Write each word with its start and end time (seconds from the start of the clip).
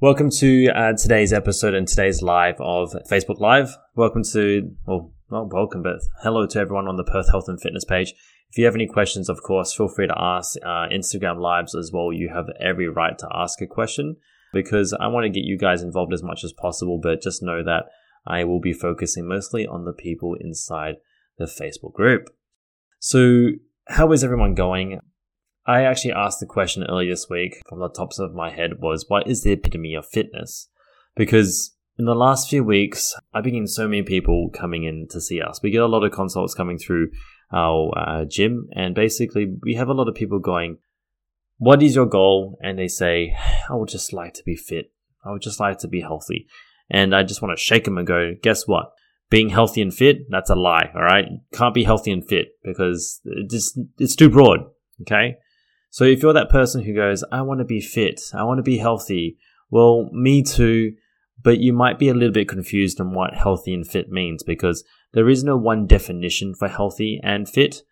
Welcome 0.00 0.30
to 0.38 0.68
uh, 0.68 0.92
today's 0.92 1.32
episode 1.32 1.74
and 1.74 1.88
today's 1.88 2.22
live 2.22 2.54
of 2.60 2.94
Facebook 3.10 3.40
Live. 3.40 3.76
Welcome 3.96 4.22
to, 4.32 4.70
well, 4.86 5.12
not 5.28 5.52
welcome, 5.52 5.82
but 5.82 5.96
hello 6.22 6.46
to 6.46 6.60
everyone 6.60 6.86
on 6.86 6.94
the 6.94 7.02
Perth 7.02 7.28
Health 7.32 7.48
and 7.48 7.60
Fitness 7.60 7.84
page. 7.84 8.14
If 8.48 8.58
you 8.58 8.64
have 8.66 8.76
any 8.76 8.86
questions, 8.86 9.28
of 9.28 9.42
course, 9.42 9.74
feel 9.74 9.88
free 9.88 10.06
to 10.06 10.14
ask 10.16 10.54
uh, 10.62 10.86
Instagram 10.92 11.40
Lives 11.40 11.74
as 11.74 11.90
well. 11.92 12.12
You 12.12 12.28
have 12.32 12.46
every 12.60 12.88
right 12.88 13.18
to 13.18 13.28
ask 13.34 13.60
a 13.60 13.66
question 13.66 14.14
because 14.52 14.92
I 14.92 15.08
want 15.08 15.24
to 15.24 15.30
get 15.30 15.44
you 15.44 15.58
guys 15.58 15.82
involved 15.82 16.12
as 16.12 16.22
much 16.22 16.44
as 16.44 16.52
possible, 16.52 17.00
but 17.02 17.20
just 17.20 17.42
know 17.42 17.64
that 17.64 17.86
I 18.24 18.44
will 18.44 18.60
be 18.60 18.72
focusing 18.72 19.26
mostly 19.26 19.66
on 19.66 19.84
the 19.84 19.92
people 19.92 20.36
inside 20.38 20.98
the 21.38 21.46
Facebook 21.46 21.94
group. 21.94 22.30
So, 23.00 23.48
how 23.88 24.12
is 24.12 24.22
everyone 24.22 24.54
going? 24.54 25.00
I 25.68 25.82
actually 25.82 26.14
asked 26.14 26.40
the 26.40 26.46
question 26.46 26.86
earlier 26.88 27.12
this 27.12 27.28
week 27.28 27.62
from 27.68 27.80
the 27.80 27.90
tops 27.90 28.18
of 28.18 28.32
my 28.32 28.50
head 28.50 28.80
was 28.80 29.04
what 29.08 29.28
is 29.28 29.42
the 29.42 29.52
epitome 29.52 29.94
of 29.94 30.08
fitness? 30.08 30.66
Because 31.14 31.76
in 31.98 32.06
the 32.06 32.14
last 32.14 32.48
few 32.48 32.64
weeks, 32.64 33.14
I've 33.34 33.44
been 33.44 33.52
getting 33.52 33.66
so 33.66 33.86
many 33.86 34.02
people 34.02 34.48
coming 34.48 34.84
in 34.84 35.08
to 35.10 35.20
see 35.20 35.42
us. 35.42 35.60
We 35.62 35.70
get 35.70 35.82
a 35.82 35.86
lot 35.86 36.04
of 36.04 36.10
consults 36.10 36.54
coming 36.54 36.78
through 36.78 37.10
our 37.52 37.92
uh, 37.98 38.24
gym, 38.24 38.70
and 38.72 38.94
basically, 38.94 39.56
we 39.62 39.74
have 39.74 39.88
a 39.88 39.92
lot 39.92 40.08
of 40.08 40.14
people 40.14 40.38
going, 40.38 40.78
What 41.58 41.82
is 41.82 41.94
your 41.94 42.06
goal? 42.06 42.58
And 42.62 42.78
they 42.78 42.88
say, 42.88 43.36
I 43.68 43.74
would 43.74 43.90
just 43.90 44.14
like 44.14 44.32
to 44.34 44.42
be 44.44 44.56
fit. 44.56 44.90
I 45.22 45.32
would 45.32 45.42
just 45.42 45.60
like 45.60 45.80
to 45.80 45.88
be 45.88 46.00
healthy. 46.00 46.46
And 46.88 47.14
I 47.14 47.24
just 47.24 47.42
want 47.42 47.54
to 47.54 47.62
shake 47.62 47.84
them 47.84 47.98
and 47.98 48.06
go, 48.06 48.32
Guess 48.42 48.66
what? 48.66 48.92
Being 49.28 49.50
healthy 49.50 49.82
and 49.82 49.92
fit, 49.92 50.30
that's 50.30 50.48
a 50.48 50.54
lie, 50.54 50.90
all 50.94 51.02
right? 51.02 51.26
Can't 51.52 51.74
be 51.74 51.84
healthy 51.84 52.10
and 52.10 52.26
fit 52.26 52.52
because 52.64 53.20
it's, 53.26 53.78
it's 53.98 54.16
too 54.16 54.30
broad, 54.30 54.60
okay? 55.02 55.36
So 55.98 56.04
if 56.04 56.22
you're 56.22 56.32
that 56.34 56.48
person 56.48 56.84
who 56.84 56.94
goes, 56.94 57.24
I 57.32 57.42
want 57.42 57.58
to 57.58 57.64
be 57.64 57.80
fit, 57.80 58.20
I 58.32 58.44
want 58.44 58.58
to 58.58 58.62
be 58.62 58.78
healthy, 58.78 59.36
well, 59.68 60.08
me 60.12 60.44
too, 60.44 60.92
but 61.42 61.58
you 61.58 61.72
might 61.72 61.98
be 61.98 62.08
a 62.08 62.14
little 62.14 62.32
bit 62.32 62.48
confused 62.48 63.00
on 63.00 63.14
what 63.14 63.34
healthy 63.34 63.74
and 63.74 63.84
fit 63.84 64.08
means 64.08 64.44
because 64.44 64.84
there 65.12 65.28
is 65.28 65.42
no 65.42 65.56
one 65.56 65.88
definition 65.88 66.54
for 66.54 66.68
healthy 66.68 67.18
and 67.24 67.48
fit. 67.48 67.82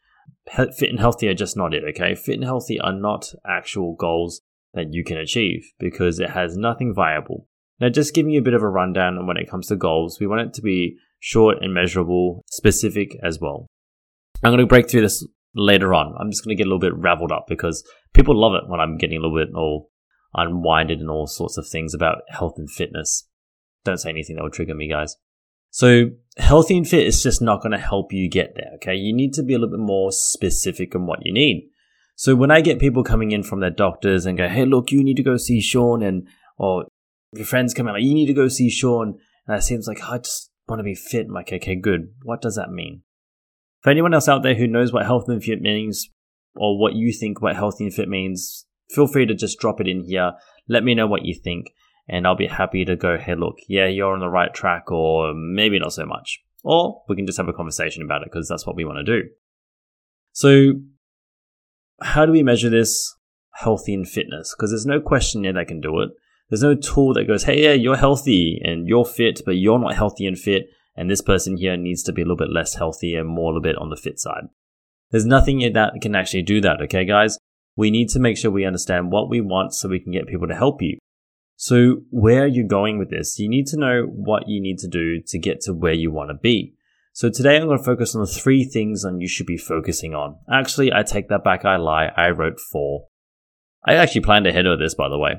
Fit 0.49 0.89
and 0.89 1.01
healthy 1.01 1.27
are 1.27 1.35
just 1.35 1.57
not 1.57 1.75
it, 1.75 1.83
okay? 1.83 2.15
Fit 2.15 2.37
and 2.37 2.45
healthy 2.45 2.79
are 2.79 2.93
not 2.93 3.35
actual 3.45 3.97
goals 3.97 4.41
that 4.73 4.93
you 4.95 5.03
can 5.03 5.17
achieve 5.17 5.73
because 5.81 6.21
it 6.21 6.31
has 6.31 6.57
nothing 6.57 6.95
viable. 6.95 7.49
Now, 7.81 7.89
just 7.89 8.15
giving 8.15 8.31
you 8.31 8.39
a 8.39 8.45
bit 8.45 8.55
of 8.55 8.63
a 8.63 8.69
rundown 8.69 9.19
on 9.19 9.27
when 9.27 9.37
it 9.37 9.51
comes 9.51 9.67
to 9.67 9.75
goals, 9.75 10.21
we 10.21 10.29
want 10.29 10.43
it 10.43 10.55
to 10.55 10.63
be 10.63 10.97
short 11.19 11.57
and 11.61 11.75
measurable, 11.75 12.45
specific 12.53 13.19
as 13.21 13.41
well. 13.41 13.67
I'm 14.45 14.53
going 14.53 14.61
to 14.61 14.67
break 14.67 14.89
through 14.89 15.01
this 15.01 15.27
later 15.57 15.95
on. 15.95 16.15
I'm 16.21 16.31
just 16.31 16.45
going 16.45 16.57
to 16.57 16.59
get 16.59 16.67
a 16.67 16.71
little 16.71 16.79
bit 16.79 16.97
raveled 16.97 17.33
up 17.33 17.47
because 17.49 17.83
people 18.15 18.39
love 18.39 18.55
it 18.55 18.69
when 18.69 18.79
I'm 18.79 18.99
getting 18.99 19.19
a 19.19 19.21
little 19.21 19.37
bit 19.37 19.55
all 19.55 19.91
unwinded 20.35 21.01
and 21.01 21.11
all 21.11 21.27
sorts 21.27 21.57
of 21.57 21.67
things 21.67 21.95
about 21.95 22.19
health 22.29 22.55
and 22.59 22.71
fitness. 22.71 23.29
Don't 23.85 23.99
say 23.99 24.11
anything 24.11 24.37
that 24.37 24.43
will 24.43 24.51
trigger 24.51 24.75
me, 24.75 24.89
guys. 24.89 25.17
So, 25.71 26.11
healthy 26.39 26.77
and 26.77 26.89
fit 26.89 27.07
is 27.07 27.23
just 27.23 27.43
not 27.43 27.61
going 27.63 27.73
to 27.73 27.79
help 27.79 28.13
you 28.13 28.31
get 28.31 28.55
there, 28.57 28.73
okay? 28.77 28.95
You 28.95 29.15
need 29.15 29.33
to 29.35 29.43
be 29.43 29.55
a 29.55 29.59
little 29.59 29.77
bit 29.77 29.85
more 29.85 30.13
specific 30.13 30.95
on 30.95 31.07
what 31.07 31.25
you 31.25 31.33
need. 31.33 31.69
So, 32.15 32.35
when 32.35 32.51
I 32.51 32.61
get 32.61 32.79
people 32.79 33.05
coming 33.05 33.33
in 33.33 33.43
from 33.43 33.61
their 33.61 33.71
doctors 33.71 34.27
and 34.27 34.39
go, 34.39 34.49
hey, 34.49 34.65
look, 34.65 34.91
you 34.91 35.03
need 35.03 35.17
to 35.17 35.23
go 35.23 35.37
see 35.37 35.61
Sean, 35.61 36.03
and, 36.03 36.29
or 36.57 36.87
your 37.35 37.45
friends 37.45 37.75
come 37.75 37.89
in, 37.89 37.95
like, 37.95 38.03
you 38.03 38.15
need 38.15 38.27
to 38.27 38.33
go 38.33 38.49
see 38.49 38.71
Sean, 38.71 39.19
and 39.47 39.59
it 39.59 39.63
seems 39.63 39.87
like, 39.87 39.99
oh, 40.03 40.15
I 40.15 40.19
just 40.19 40.51
want 40.69 40.81
to 40.81 40.85
be 40.85 40.95
fit. 40.95 41.27
I'm 41.27 41.35
like, 41.35 41.53
okay, 41.53 41.75
good. 41.75 42.15
What 42.23 42.41
does 42.41 42.57
that 42.57 42.71
mean? 42.71 43.03
For 43.87 43.91
anyone 43.91 44.15
else 44.15 44.29
out 44.29 44.43
there 44.43 44.57
who 44.57 44.67
knows 44.67 44.93
what 44.93 45.07
health 45.07 45.29
and 45.29 45.41
fit 45.41 45.63
means, 45.63 46.09
or 46.57 46.77
what 46.77 46.95
you 46.97 47.13
think 47.13 47.41
what 47.41 47.55
healthy 47.55 47.85
and 47.85 47.95
fit 47.95 48.09
means, 48.09 48.67
feel 48.91 49.07
free 49.07 49.27
to 49.27 49.33
just 49.33 49.61
drop 49.61 49.81
it 49.81 49.87
in 49.87 50.03
here. 50.03 50.33
Let 50.69 50.83
me 50.83 50.97
know 50.97 51.07
what 51.07 51.25
you 51.25 51.37
think, 51.41 51.67
and 52.09 52.27
I'll 52.27 52.35
be 52.35 52.49
happy 52.49 52.85
to 52.85 52.97
go, 52.97 53.17
hey, 53.17 53.37
look, 53.37 53.55
yeah, 53.69 53.87
you're 53.87 54.13
on 54.13 54.19
the 54.19 54.29
right 54.29 54.53
track, 54.53 54.91
or 54.91 55.33
maybe 55.35 55.79
not 55.79 55.93
so 55.93 56.05
much. 56.05 56.41
Or 56.65 57.05
we 57.09 57.15
can 57.15 57.27
just 57.27 57.39
have 57.39 57.47
a 57.47 57.53
conversation 57.53 58.03
about 58.03 58.23
it 58.23 58.29
because 58.33 58.49
that's 58.49 58.67
what 58.67 58.75
we 58.75 58.85
want 58.85 59.07
to 59.07 59.23
do. 59.23 59.29
So, 60.33 60.73
how 62.03 62.27
do 62.27 62.33
we 62.33 62.43
measure 62.43 62.69
this 62.69 63.15
healthy 63.55 63.95
and 63.95 64.09
fitness? 64.09 64.53
Because 64.53 64.73
there's 64.73 64.85
no 64.85 65.01
questionnaire 65.01 65.53
that 65.53 65.69
can 65.69 65.81
do 65.81 66.01
it. 66.01 66.11
There's 66.51 66.65
no 66.65 66.75
tool 66.75 67.15
that 67.15 67.29
goes, 67.29 67.45
hey, 67.45 67.63
yeah, 67.63 67.75
you're 67.75 67.97
healthy 67.97 68.61
and 68.65 68.89
you're 68.89 69.05
fit, 69.05 69.43
but 69.47 69.53
you're 69.53 69.79
not 69.79 69.95
healthy 69.95 70.27
and 70.27 70.37
fit 70.37 70.71
and 70.97 71.11
this 71.11 71.23
person 71.23 71.57
here 71.57 71.77
needs 71.77 72.03
to 72.05 72.13
be 72.13 72.23
a 72.23 72.25
little 72.25 72.37
bit 72.37 72.53
less 72.53 72.75
healthy 72.75 73.15
and 73.15 73.29
more 73.29 73.53
a 73.53 73.55
little 73.55 73.63
bit 73.63 73.77
on 73.77 73.91
the 73.91 73.97
fit 73.97 74.19
side. 74.19 74.45
There's 75.11 75.27
nothing 75.27 75.59
that 75.73 75.93
can 76.01 76.15
actually 76.15 76.43
do 76.43 76.61
that, 76.63 76.81
okay, 76.83 77.05
guys? 77.05 77.39
We 77.77 77.91
need 77.91 78.09
to 78.11 78.19
make 78.19 78.39
sure 78.39 78.51
we 78.51 78.65
understand 78.65 79.13
what 79.13 79.29
we 79.29 79.41
want 79.41 79.75
so 79.75 79.89
we 79.89 80.01
can 80.01 80.13
get 80.13 80.27
people 80.27 80.49
to 80.49 80.55
help 80.55 80.81
you. 80.81 80.99
So, 81.57 82.03
where 82.11 82.45
are 82.45 82.49
you 82.49 82.67
going 82.67 82.99
with 82.99 83.11
this? 83.11 83.39
You 83.39 83.49
need 83.49 83.67
to 83.69 83.79
know 83.79 84.03
what 84.03 84.47
you 84.47 84.61
need 84.61 84.79
to 84.79 84.89
do 84.89 85.23
to 85.27 85.39
get 85.39 85.61
to 85.63 85.73
where 85.73 85.95
you 85.95 86.11
want 86.11 86.31
to 86.31 86.35
be. 86.35 86.75
So, 87.13 87.31
today 87.31 87.57
I'm 87.57 87.67
going 87.67 87.79
to 87.79 87.85
focus 87.85 88.15
on 88.15 88.21
the 88.21 88.27
three 88.27 88.65
things 88.65 89.03
that 89.03 89.17
you 89.19 89.29
should 89.29 89.47
be 89.47 89.57
focusing 89.57 90.15
on. 90.15 90.37
Actually, 90.53 90.93
I 90.93 91.03
take 91.03 91.29
that 91.29 91.45
back, 91.45 91.65
I 91.65 91.77
lie. 91.77 92.11
I 92.15 92.29
wrote 92.29 92.61
four. 92.61 93.07
I 93.87 93.95
actually 93.95 94.21
planned 94.23 94.47
ahead 94.47 94.67
of 94.67 94.79
this, 94.79 94.95
by 94.95 95.09
the 95.09 95.19
way. 95.19 95.37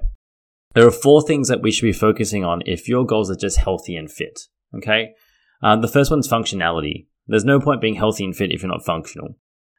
There 0.73 0.87
are 0.87 0.91
four 0.91 1.21
things 1.21 1.49
that 1.49 1.61
we 1.61 1.71
should 1.71 1.85
be 1.85 1.93
focusing 1.93 2.43
on 2.43 2.61
if 2.65 2.87
your 2.87 3.05
goals 3.05 3.29
are 3.29 3.35
just 3.35 3.57
healthy 3.57 3.95
and 3.95 4.11
fit. 4.11 4.39
Okay? 4.75 5.13
Um, 5.61 5.81
the 5.81 5.87
first 5.87 6.11
one's 6.11 6.27
functionality. 6.27 7.07
There's 7.27 7.45
no 7.45 7.59
point 7.59 7.81
being 7.81 7.95
healthy 7.95 8.23
and 8.23 8.35
fit 8.35 8.51
if 8.51 8.61
you're 8.61 8.71
not 8.71 8.85
functional. 8.85 9.35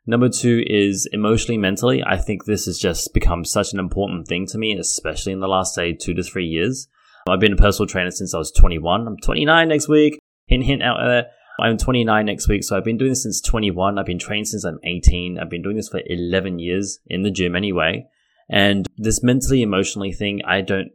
Number 0.06 0.28
two 0.28 0.64
is 0.66 1.08
emotionally, 1.12 1.58
mentally. 1.58 2.02
I 2.02 2.16
think 2.16 2.44
this 2.44 2.64
has 2.64 2.78
just 2.78 3.12
become 3.12 3.44
such 3.44 3.72
an 3.72 3.78
important 3.78 4.26
thing 4.26 4.46
to 4.46 4.58
me, 4.58 4.74
especially 4.74 5.32
in 5.32 5.40
the 5.40 5.48
last, 5.48 5.74
say, 5.74 5.92
two 5.92 6.14
to 6.14 6.22
three 6.22 6.46
years. 6.46 6.88
I've 7.28 7.40
been 7.40 7.52
a 7.52 7.56
personal 7.56 7.86
trainer 7.86 8.10
since 8.10 8.34
I 8.34 8.38
was 8.38 8.50
21. 8.52 9.06
I'm 9.06 9.18
29 9.18 9.68
next 9.68 9.88
week. 9.88 10.18
Hint, 10.46 10.64
hint 10.64 10.82
out 10.82 10.96
there. 11.04 11.26
I'm 11.60 11.76
29 11.76 12.24
next 12.24 12.48
week, 12.48 12.64
so 12.64 12.76
I've 12.76 12.84
been 12.84 12.96
doing 12.96 13.10
this 13.10 13.24
since 13.24 13.40
21. 13.40 13.98
I've 13.98 14.06
been 14.06 14.18
trained 14.18 14.48
since 14.48 14.64
I'm 14.64 14.78
18. 14.84 15.38
I've 15.38 15.50
been 15.50 15.62
doing 15.62 15.76
this 15.76 15.88
for 15.88 16.00
11 16.06 16.58
years 16.58 17.00
in 17.06 17.22
the 17.22 17.30
gym 17.30 17.56
anyway. 17.56 18.06
And 18.48 18.86
this 18.96 19.22
mentally, 19.22 19.62
emotionally 19.62 20.12
thing, 20.12 20.40
I 20.46 20.60
don't, 20.60 20.88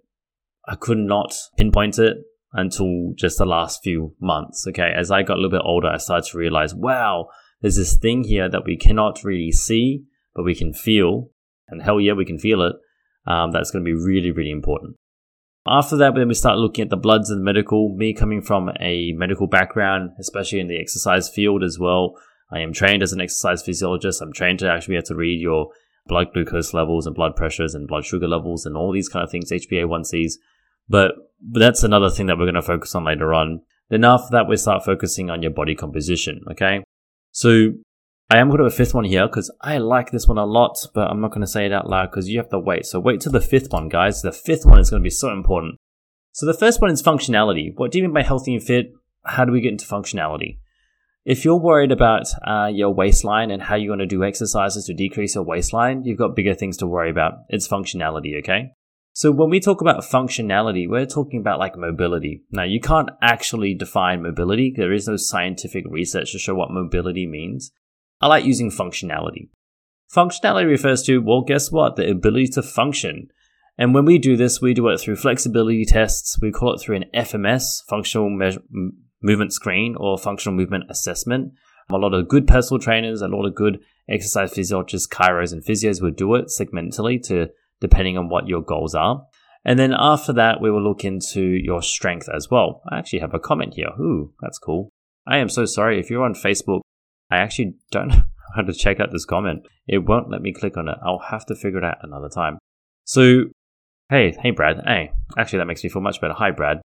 I 0.67 0.75
could 0.75 0.97
not 0.97 1.35
pinpoint 1.57 1.99
it 1.99 2.17
until 2.53 3.13
just 3.15 3.37
the 3.37 3.45
last 3.45 3.81
few 3.83 4.15
months. 4.21 4.65
Okay. 4.67 4.91
As 4.95 5.11
I 5.11 5.23
got 5.23 5.33
a 5.33 5.41
little 5.41 5.57
bit 5.57 5.65
older, 5.65 5.87
I 5.87 5.97
started 5.97 6.29
to 6.31 6.37
realize, 6.37 6.73
wow, 6.73 7.27
there's 7.61 7.77
this 7.77 7.97
thing 7.97 8.23
here 8.23 8.49
that 8.49 8.65
we 8.65 8.77
cannot 8.77 9.23
really 9.23 9.51
see, 9.51 10.03
but 10.35 10.43
we 10.43 10.55
can 10.55 10.73
feel. 10.73 11.29
And 11.67 11.81
hell 11.81 11.99
yeah, 11.99 12.13
we 12.13 12.25
can 12.25 12.37
feel 12.37 12.61
it. 12.61 12.73
Um, 13.25 13.51
that's 13.51 13.71
going 13.71 13.83
to 13.83 13.89
be 13.89 13.93
really, 13.93 14.31
really 14.31 14.51
important. 14.51 14.97
After 15.65 15.95
that, 15.97 16.13
then 16.15 16.27
we 16.27 16.33
start 16.33 16.57
looking 16.57 16.83
at 16.83 16.89
the 16.89 16.97
bloods 16.97 17.29
and 17.29 17.39
the 17.39 17.45
medical. 17.45 17.95
Me 17.95 18.13
coming 18.13 18.41
from 18.41 18.69
a 18.81 19.13
medical 19.13 19.47
background, 19.47 20.11
especially 20.19 20.59
in 20.59 20.67
the 20.67 20.79
exercise 20.79 21.29
field 21.29 21.63
as 21.63 21.79
well. 21.79 22.15
I 22.51 22.59
am 22.59 22.73
trained 22.73 23.01
as 23.01 23.13
an 23.13 23.21
exercise 23.21 23.63
physiologist. 23.63 24.21
I'm 24.21 24.33
trained 24.33 24.59
to 24.59 24.69
actually 24.69 24.93
be 24.93 24.97
able 24.97 25.05
to 25.07 25.15
read 25.15 25.41
your 25.41 25.69
blood 26.05 26.33
glucose 26.33 26.73
levels 26.73 27.07
and 27.07 27.15
blood 27.15 27.37
pressures 27.37 27.73
and 27.73 27.87
blood 27.87 28.05
sugar 28.05 28.27
levels 28.27 28.65
and 28.65 28.75
all 28.75 28.91
these 28.91 29.07
kind 29.07 29.23
of 29.23 29.31
things, 29.31 29.51
HbA1cs. 29.51 30.33
But, 30.87 31.13
that's 31.51 31.83
another 31.83 32.09
thing 32.09 32.27
that 32.27 32.37
we're 32.37 32.45
going 32.45 32.55
to 32.55 32.61
focus 32.61 32.95
on 32.95 33.03
later 33.03 33.33
on. 33.33 33.61
Then 33.89 34.05
after 34.05 34.29
that, 34.31 34.47
we 34.47 34.55
start 34.57 34.85
focusing 34.85 35.29
on 35.29 35.41
your 35.41 35.51
body 35.51 35.75
composition. 35.75 36.41
Okay. 36.51 36.83
So 37.31 37.73
I 38.29 38.37
am 38.37 38.47
going 38.47 38.59
to 38.59 38.63
have 38.63 38.73
a 38.73 38.75
fifth 38.75 38.93
one 38.93 39.03
here 39.03 39.27
because 39.27 39.51
I 39.61 39.77
like 39.77 40.11
this 40.11 40.27
one 40.27 40.37
a 40.37 40.45
lot, 40.45 40.77
but 40.93 41.09
I'm 41.09 41.21
not 41.21 41.31
going 41.31 41.41
to 41.41 41.47
say 41.47 41.65
it 41.65 41.73
out 41.73 41.89
loud 41.89 42.11
because 42.11 42.29
you 42.29 42.37
have 42.37 42.49
to 42.49 42.59
wait. 42.59 42.85
So 42.85 42.99
wait 42.99 43.21
till 43.21 43.31
the 43.31 43.41
fifth 43.41 43.71
one, 43.71 43.89
guys. 43.89 44.21
The 44.21 44.31
fifth 44.31 44.65
one 44.65 44.79
is 44.79 44.89
going 44.89 45.01
to 45.01 45.05
be 45.05 45.09
so 45.09 45.31
important. 45.31 45.75
So 46.31 46.45
the 46.45 46.53
first 46.53 46.81
one 46.81 46.91
is 46.91 47.03
functionality. 47.03 47.73
What 47.75 47.91
do 47.91 47.97
you 47.97 48.05
mean 48.05 48.13
by 48.13 48.23
healthy 48.23 48.53
and 48.53 48.63
fit? 48.63 48.93
How 49.25 49.45
do 49.45 49.51
we 49.51 49.61
get 49.61 49.71
into 49.71 49.85
functionality? 49.85 50.59
If 51.25 51.45
you're 51.45 51.55
worried 51.59 51.91
about 51.91 52.25
uh, 52.45 52.69
your 52.73 52.93
waistline 52.93 53.51
and 53.51 53.61
how 53.61 53.75
you're 53.75 53.95
going 53.95 53.99
to 53.99 54.05
do 54.05 54.23
exercises 54.23 54.85
to 54.85 54.93
decrease 54.93 55.35
your 55.35 55.43
waistline, 55.43 56.03
you've 56.03 56.17
got 56.17 56.35
bigger 56.35 56.53
things 56.53 56.77
to 56.77 56.87
worry 56.87 57.09
about. 57.09 57.33
It's 57.49 57.67
functionality, 57.67 58.37
okay? 58.39 58.71
So 59.15 59.31
when 59.31 59.51
we 59.51 59.59
talk 59.59 59.79
about 59.79 60.01
functionality, 60.01 60.89
we're 60.89 61.05
talking 61.05 61.39
about 61.39 61.59
like 61.59 61.77
mobility. 61.77 62.41
Now, 62.51 62.63
you 62.63 62.81
can't 62.81 63.11
actually 63.21 63.75
define 63.75 64.23
mobility. 64.23 64.73
There 64.75 64.91
is 64.91 65.07
no 65.07 65.17
scientific 65.17 65.85
research 65.87 66.31
to 66.31 66.39
show 66.39 66.55
what 66.55 66.71
mobility 66.71 67.27
means. 67.27 67.71
I 68.19 68.27
like 68.27 68.43
using 68.43 68.71
functionality. 68.71 69.49
Functionality 70.11 70.67
refers 70.67 71.03
to, 71.03 71.19
well, 71.19 71.41
guess 71.41 71.71
what? 71.71 71.95
The 71.95 72.09
ability 72.09 72.47
to 72.53 72.63
function. 72.63 73.29
And 73.77 73.93
when 73.93 74.05
we 74.05 74.17
do 74.17 74.35
this, 74.35 74.61
we 74.61 74.73
do 74.73 74.87
it 74.87 74.99
through 74.99 75.17
flexibility 75.17 75.85
tests. 75.85 76.39
We 76.41 76.51
call 76.51 76.73
it 76.73 76.81
through 76.81 76.95
an 76.95 77.05
FMS, 77.13 77.83
functional 77.87 78.31
measure, 78.31 78.61
movement 79.21 79.53
screen 79.53 79.95
or 79.95 80.17
functional 80.17 80.57
movement 80.57 80.85
assessment. 80.89 81.53
A 81.91 81.97
lot 81.97 82.15
of 82.15 82.27
good 82.27 82.47
personal 82.47 82.79
trainers, 82.79 83.21
a 83.21 83.27
lot 83.27 83.45
of 83.45 83.53
good 83.53 83.79
exercise 84.09 84.53
physiologists, 84.53 85.07
chiros, 85.07 85.53
and 85.53 85.63
physios 85.63 86.01
would 86.01 86.15
do 86.15 86.33
it 86.33 86.45
segmentally 86.47 87.21
to 87.27 87.49
depending 87.83 88.17
on 88.17 88.29
what 88.29 88.47
your 88.47 88.61
goals 88.61 88.95
are. 88.95 89.23
And 89.65 89.77
then 89.77 89.93
after 89.95 90.33
that, 90.33 90.61
we 90.61 90.71
will 90.71 90.81
look 90.81 91.03
into 91.03 91.41
your 91.41 91.81
strength 91.81 92.29
as 92.33 92.49
well. 92.49 92.81
I 92.89 92.97
actually 92.97 93.19
have 93.19 93.33
a 93.33 93.39
comment 93.39 93.73
here. 93.75 93.89
Ooh, 93.99 94.33
that's 94.41 94.57
cool. 94.57 94.89
I 95.27 95.37
am 95.37 95.49
so 95.49 95.65
sorry. 95.65 95.99
If 95.99 96.09
you're 96.09 96.23
on 96.23 96.33
Facebook, 96.33 96.79
I 97.29 97.37
actually 97.37 97.75
don't 97.91 98.07
know 98.09 98.23
how 98.55 98.61
to 98.61 98.73
check 98.73 98.99
out 98.99 99.11
this 99.11 99.25
comment. 99.25 99.67
It 99.87 99.99
won't 99.99 100.31
let 100.31 100.41
me 100.41 100.53
click 100.53 100.77
on 100.77 100.87
it. 100.87 100.97
I'll 101.05 101.19
have 101.29 101.45
to 101.47 101.55
figure 101.55 101.79
it 101.79 101.85
out 101.85 101.97
another 102.01 102.29
time. 102.29 102.57
So, 103.03 103.43
Hey, 104.09 104.35
hey, 104.41 104.51
Brad. 104.51 104.81
Hey, 104.85 105.11
actually, 105.37 105.59
that 105.59 105.65
makes 105.65 105.83
me 105.83 105.89
feel 105.89 106.01
much 106.01 106.21
better. 106.21 106.33
Hi, 106.33 106.51
Brad. 106.51 106.81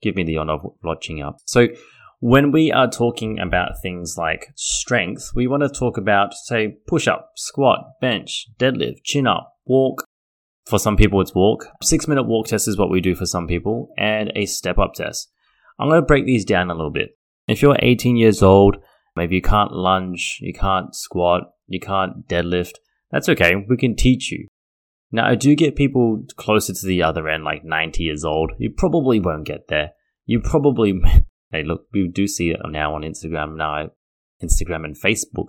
Give 0.00 0.14
me 0.14 0.22
the 0.22 0.36
honor 0.36 0.54
of 0.54 0.66
watching 0.82 1.22
up. 1.22 1.38
So, 1.46 1.68
when 2.20 2.52
we 2.52 2.70
are 2.70 2.90
talking 2.90 3.38
about 3.38 3.80
things 3.80 4.16
like 4.18 4.52
strength, 4.54 5.32
we 5.34 5.46
want 5.46 5.62
to 5.62 5.68
talk 5.68 5.96
about, 5.96 6.34
say, 6.34 6.76
push 6.86 7.08
up, 7.08 7.32
squat, 7.36 8.00
bench, 8.00 8.46
deadlift, 8.58 9.02
chin 9.04 9.26
up, 9.26 9.56
walk. 9.66 10.04
For 10.68 10.78
some 10.78 10.96
people, 10.96 11.20
it's 11.20 11.34
walk. 11.34 11.66
Six 11.82 12.06
minute 12.06 12.24
walk 12.24 12.46
test 12.46 12.68
is 12.68 12.76
what 12.76 12.90
we 12.90 13.00
do 13.00 13.14
for 13.14 13.26
some 13.26 13.46
people, 13.46 13.88
and 13.96 14.30
a 14.36 14.46
step 14.46 14.78
up 14.78 14.94
test. 14.94 15.30
I'm 15.78 15.88
going 15.88 16.00
to 16.00 16.06
break 16.06 16.26
these 16.26 16.44
down 16.44 16.70
a 16.70 16.74
little 16.74 16.90
bit. 16.90 17.10
If 17.46 17.62
you're 17.62 17.76
18 17.80 18.16
years 18.16 18.42
old, 18.42 18.76
maybe 19.16 19.36
you 19.36 19.42
can't 19.42 19.72
lunge, 19.72 20.38
you 20.40 20.52
can't 20.52 20.94
squat, 20.94 21.44
you 21.66 21.80
can't 21.80 22.28
deadlift, 22.28 22.74
that's 23.10 23.28
okay. 23.30 23.54
We 23.68 23.76
can 23.76 23.96
teach 23.96 24.30
you. 24.30 24.48
Now, 25.10 25.26
I 25.26 25.34
do 25.34 25.54
get 25.54 25.76
people 25.76 26.24
closer 26.36 26.74
to 26.74 26.86
the 26.86 27.02
other 27.02 27.28
end, 27.28 27.44
like 27.44 27.64
90 27.64 28.02
years 28.02 28.24
old. 28.24 28.52
You 28.58 28.70
probably 28.70 29.20
won't 29.20 29.46
get 29.46 29.68
there. 29.68 29.92
You 30.26 30.40
probably 30.40 31.00
Hey, 31.50 31.64
look, 31.64 31.86
we 31.94 32.08
do 32.08 32.26
see 32.26 32.50
it 32.50 32.60
now 32.68 32.94
on 32.94 33.02
Instagram 33.02 33.56
now, 33.56 33.88
Instagram 34.42 34.84
and 34.84 34.94
Facebook, 34.94 35.46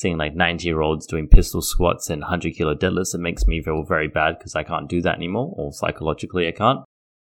seeing 0.00 0.16
like 0.16 0.34
90 0.34 0.66
year 0.66 0.80
olds 0.80 1.06
doing 1.06 1.28
pistol 1.28 1.62
squats 1.62 2.10
and 2.10 2.22
100 2.22 2.54
kilo 2.54 2.74
deadlifts. 2.74 3.14
It 3.14 3.18
makes 3.18 3.46
me 3.46 3.62
feel 3.62 3.84
very 3.84 4.08
bad 4.08 4.38
because 4.38 4.54
I 4.54 4.62
can't 4.62 4.88
do 4.88 5.00
that 5.02 5.16
anymore, 5.16 5.52
or 5.56 5.72
psychologically 5.72 6.48
I 6.48 6.52
can't. 6.52 6.80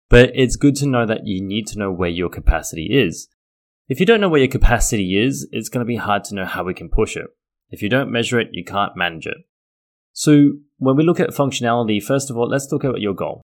But 0.09 0.31
it's 0.35 0.55
good 0.55 0.75
to 0.77 0.87
know 0.87 1.05
that 1.05 1.25
you 1.25 1.41
need 1.41 1.67
to 1.67 1.79
know 1.79 1.91
where 1.91 2.09
your 2.09 2.29
capacity 2.29 2.87
is. 2.91 3.27
If 3.87 3.99
you 3.99 4.05
don't 4.05 4.21
know 4.21 4.29
where 4.29 4.41
your 4.41 4.49
capacity 4.49 5.17
is, 5.19 5.47
it's 5.51 5.69
going 5.69 5.85
to 5.85 5.87
be 5.87 5.95
hard 5.95 6.23
to 6.25 6.35
know 6.35 6.45
how 6.45 6.63
we 6.63 6.73
can 6.73 6.89
push 6.89 7.15
it. 7.15 7.27
If 7.69 7.81
you 7.81 7.89
don't 7.89 8.11
measure 8.11 8.39
it, 8.39 8.49
you 8.51 8.63
can't 8.63 8.95
manage 8.97 9.27
it. 9.27 9.37
So 10.13 10.51
when 10.77 10.97
we 10.97 11.03
look 11.03 11.19
at 11.19 11.29
functionality, 11.29 12.03
first 12.03 12.29
of 12.29 12.37
all, 12.37 12.49
let's 12.49 12.69
look 12.71 12.83
at 12.83 12.99
your 12.99 13.13
goal. 13.13 13.41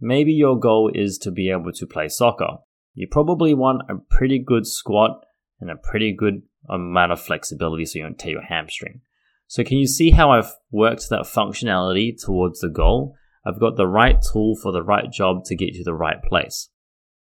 Maybe 0.00 0.32
your 0.32 0.58
goal 0.58 0.90
is 0.94 1.18
to 1.18 1.30
be 1.30 1.50
able 1.50 1.72
to 1.72 1.86
play 1.86 2.08
soccer 2.08 2.58
you 2.94 3.06
probably 3.06 3.54
want 3.54 3.82
a 3.88 3.96
pretty 4.10 4.38
good 4.38 4.66
squat 4.66 5.24
and 5.60 5.70
a 5.70 5.76
pretty 5.76 6.12
good 6.12 6.42
amount 6.68 7.12
of 7.12 7.20
flexibility 7.20 7.84
so 7.84 7.98
you 7.98 8.04
don't 8.04 8.18
tear 8.18 8.32
your 8.32 8.42
hamstring. 8.42 9.00
So 9.46 9.64
can 9.64 9.78
you 9.78 9.86
see 9.86 10.10
how 10.10 10.30
I've 10.30 10.52
worked 10.70 11.08
that 11.08 11.22
functionality 11.22 12.14
towards 12.20 12.60
the 12.60 12.68
goal? 12.68 13.16
I've 13.44 13.58
got 13.58 13.76
the 13.76 13.86
right 13.86 14.16
tool 14.32 14.56
for 14.56 14.70
the 14.70 14.82
right 14.82 15.10
job 15.10 15.44
to 15.46 15.56
get 15.56 15.70
you 15.70 15.78
to 15.78 15.84
the 15.84 15.94
right 15.94 16.22
place. 16.22 16.68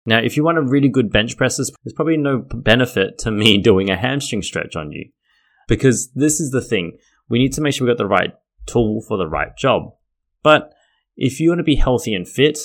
Now, 0.05 0.19
if 0.19 0.37
you 0.37 0.44
want 0.44 0.58
a 0.58 0.62
really 0.62 0.88
good 0.88 1.11
bench 1.11 1.37
press, 1.37 1.56
there's 1.56 1.93
probably 1.94 2.17
no 2.17 2.38
benefit 2.38 3.19
to 3.19 3.31
me 3.31 3.58
doing 3.62 3.90
a 3.90 3.96
hamstring 3.96 4.43
stretch 4.43 4.76
on 4.76 4.93
you. 4.93 5.11
Because 5.69 6.11
this 6.14 6.40
is 6.40 6.50
the 6.50 6.61
thing. 6.61 6.99
We 7.28 7.38
need 7.38 7.52
to 7.55 7.61
make 7.61 7.75
sure 7.75 7.87
we 7.87 7.90
got 7.93 7.99
the 7.99 8.06
right 8.06 8.35
tool 8.67 9.02
for 9.06 9.17
the 9.17 9.28
right 9.28 9.56
job. 9.56 9.94
But 10.43 10.73
if 11.17 11.40
you 11.40 11.50
want 11.50 11.61
to 11.61 11.64
be 11.64 11.76
healthy 11.76 12.14
and 12.14 12.28
fit, 12.28 12.58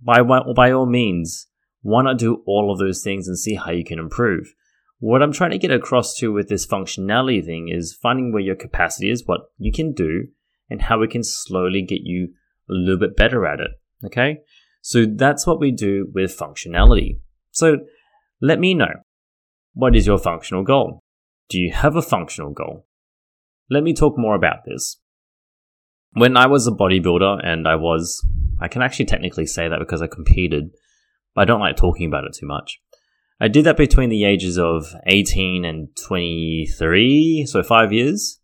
by, 0.00 0.22
by 0.22 0.72
all 0.72 0.86
means, 0.86 1.46
why 1.82 2.02
not 2.02 2.18
do 2.18 2.42
all 2.46 2.72
of 2.72 2.78
those 2.78 3.02
things 3.02 3.28
and 3.28 3.38
see 3.38 3.54
how 3.54 3.70
you 3.70 3.84
can 3.84 3.98
improve? 3.98 4.54
What 5.02 5.20
I'm 5.20 5.32
trying 5.32 5.50
to 5.50 5.58
get 5.58 5.72
across 5.72 6.16
to 6.18 6.32
with 6.32 6.48
this 6.48 6.64
functionality 6.64 7.44
thing 7.44 7.68
is 7.68 7.92
finding 7.92 8.32
where 8.32 8.40
your 8.40 8.54
capacity 8.54 9.10
is, 9.10 9.26
what 9.26 9.40
you 9.58 9.72
can 9.72 9.92
do, 9.92 10.28
and 10.70 10.80
how 10.80 11.00
we 11.00 11.08
can 11.08 11.24
slowly 11.24 11.82
get 11.82 12.02
you 12.04 12.28
a 12.70 12.72
little 12.72 13.00
bit 13.00 13.16
better 13.16 13.44
at 13.44 13.58
it. 13.58 13.72
Okay? 14.04 14.42
So 14.80 15.04
that's 15.04 15.44
what 15.44 15.58
we 15.58 15.72
do 15.72 16.06
with 16.14 16.38
functionality. 16.38 17.18
So 17.50 17.78
let 18.40 18.60
me 18.60 18.74
know 18.74 18.92
what 19.74 19.96
is 19.96 20.06
your 20.06 20.18
functional 20.18 20.62
goal? 20.62 21.00
Do 21.48 21.58
you 21.58 21.72
have 21.72 21.96
a 21.96 22.02
functional 22.02 22.52
goal? 22.52 22.86
Let 23.68 23.82
me 23.82 23.94
talk 23.94 24.16
more 24.16 24.36
about 24.36 24.64
this. 24.66 25.00
When 26.12 26.36
I 26.36 26.46
was 26.46 26.68
a 26.68 26.70
bodybuilder, 26.70 27.44
and 27.44 27.66
I 27.66 27.74
was, 27.74 28.24
I 28.60 28.68
can 28.68 28.82
actually 28.82 29.06
technically 29.06 29.46
say 29.46 29.66
that 29.66 29.80
because 29.80 30.00
I 30.00 30.06
competed 30.06 30.70
but 31.34 31.42
I 31.42 31.44
don't 31.46 31.60
like 31.60 31.76
talking 31.76 32.06
about 32.06 32.24
it 32.24 32.36
too 32.38 32.46
much. 32.46 32.80
I 33.42 33.48
did 33.48 33.64
that 33.64 33.76
between 33.76 34.08
the 34.08 34.22
ages 34.22 34.56
of 34.56 34.94
18 35.08 35.64
and 35.64 35.88
23, 35.96 37.44
so 37.44 37.64
five 37.64 37.92
years. 37.92 38.38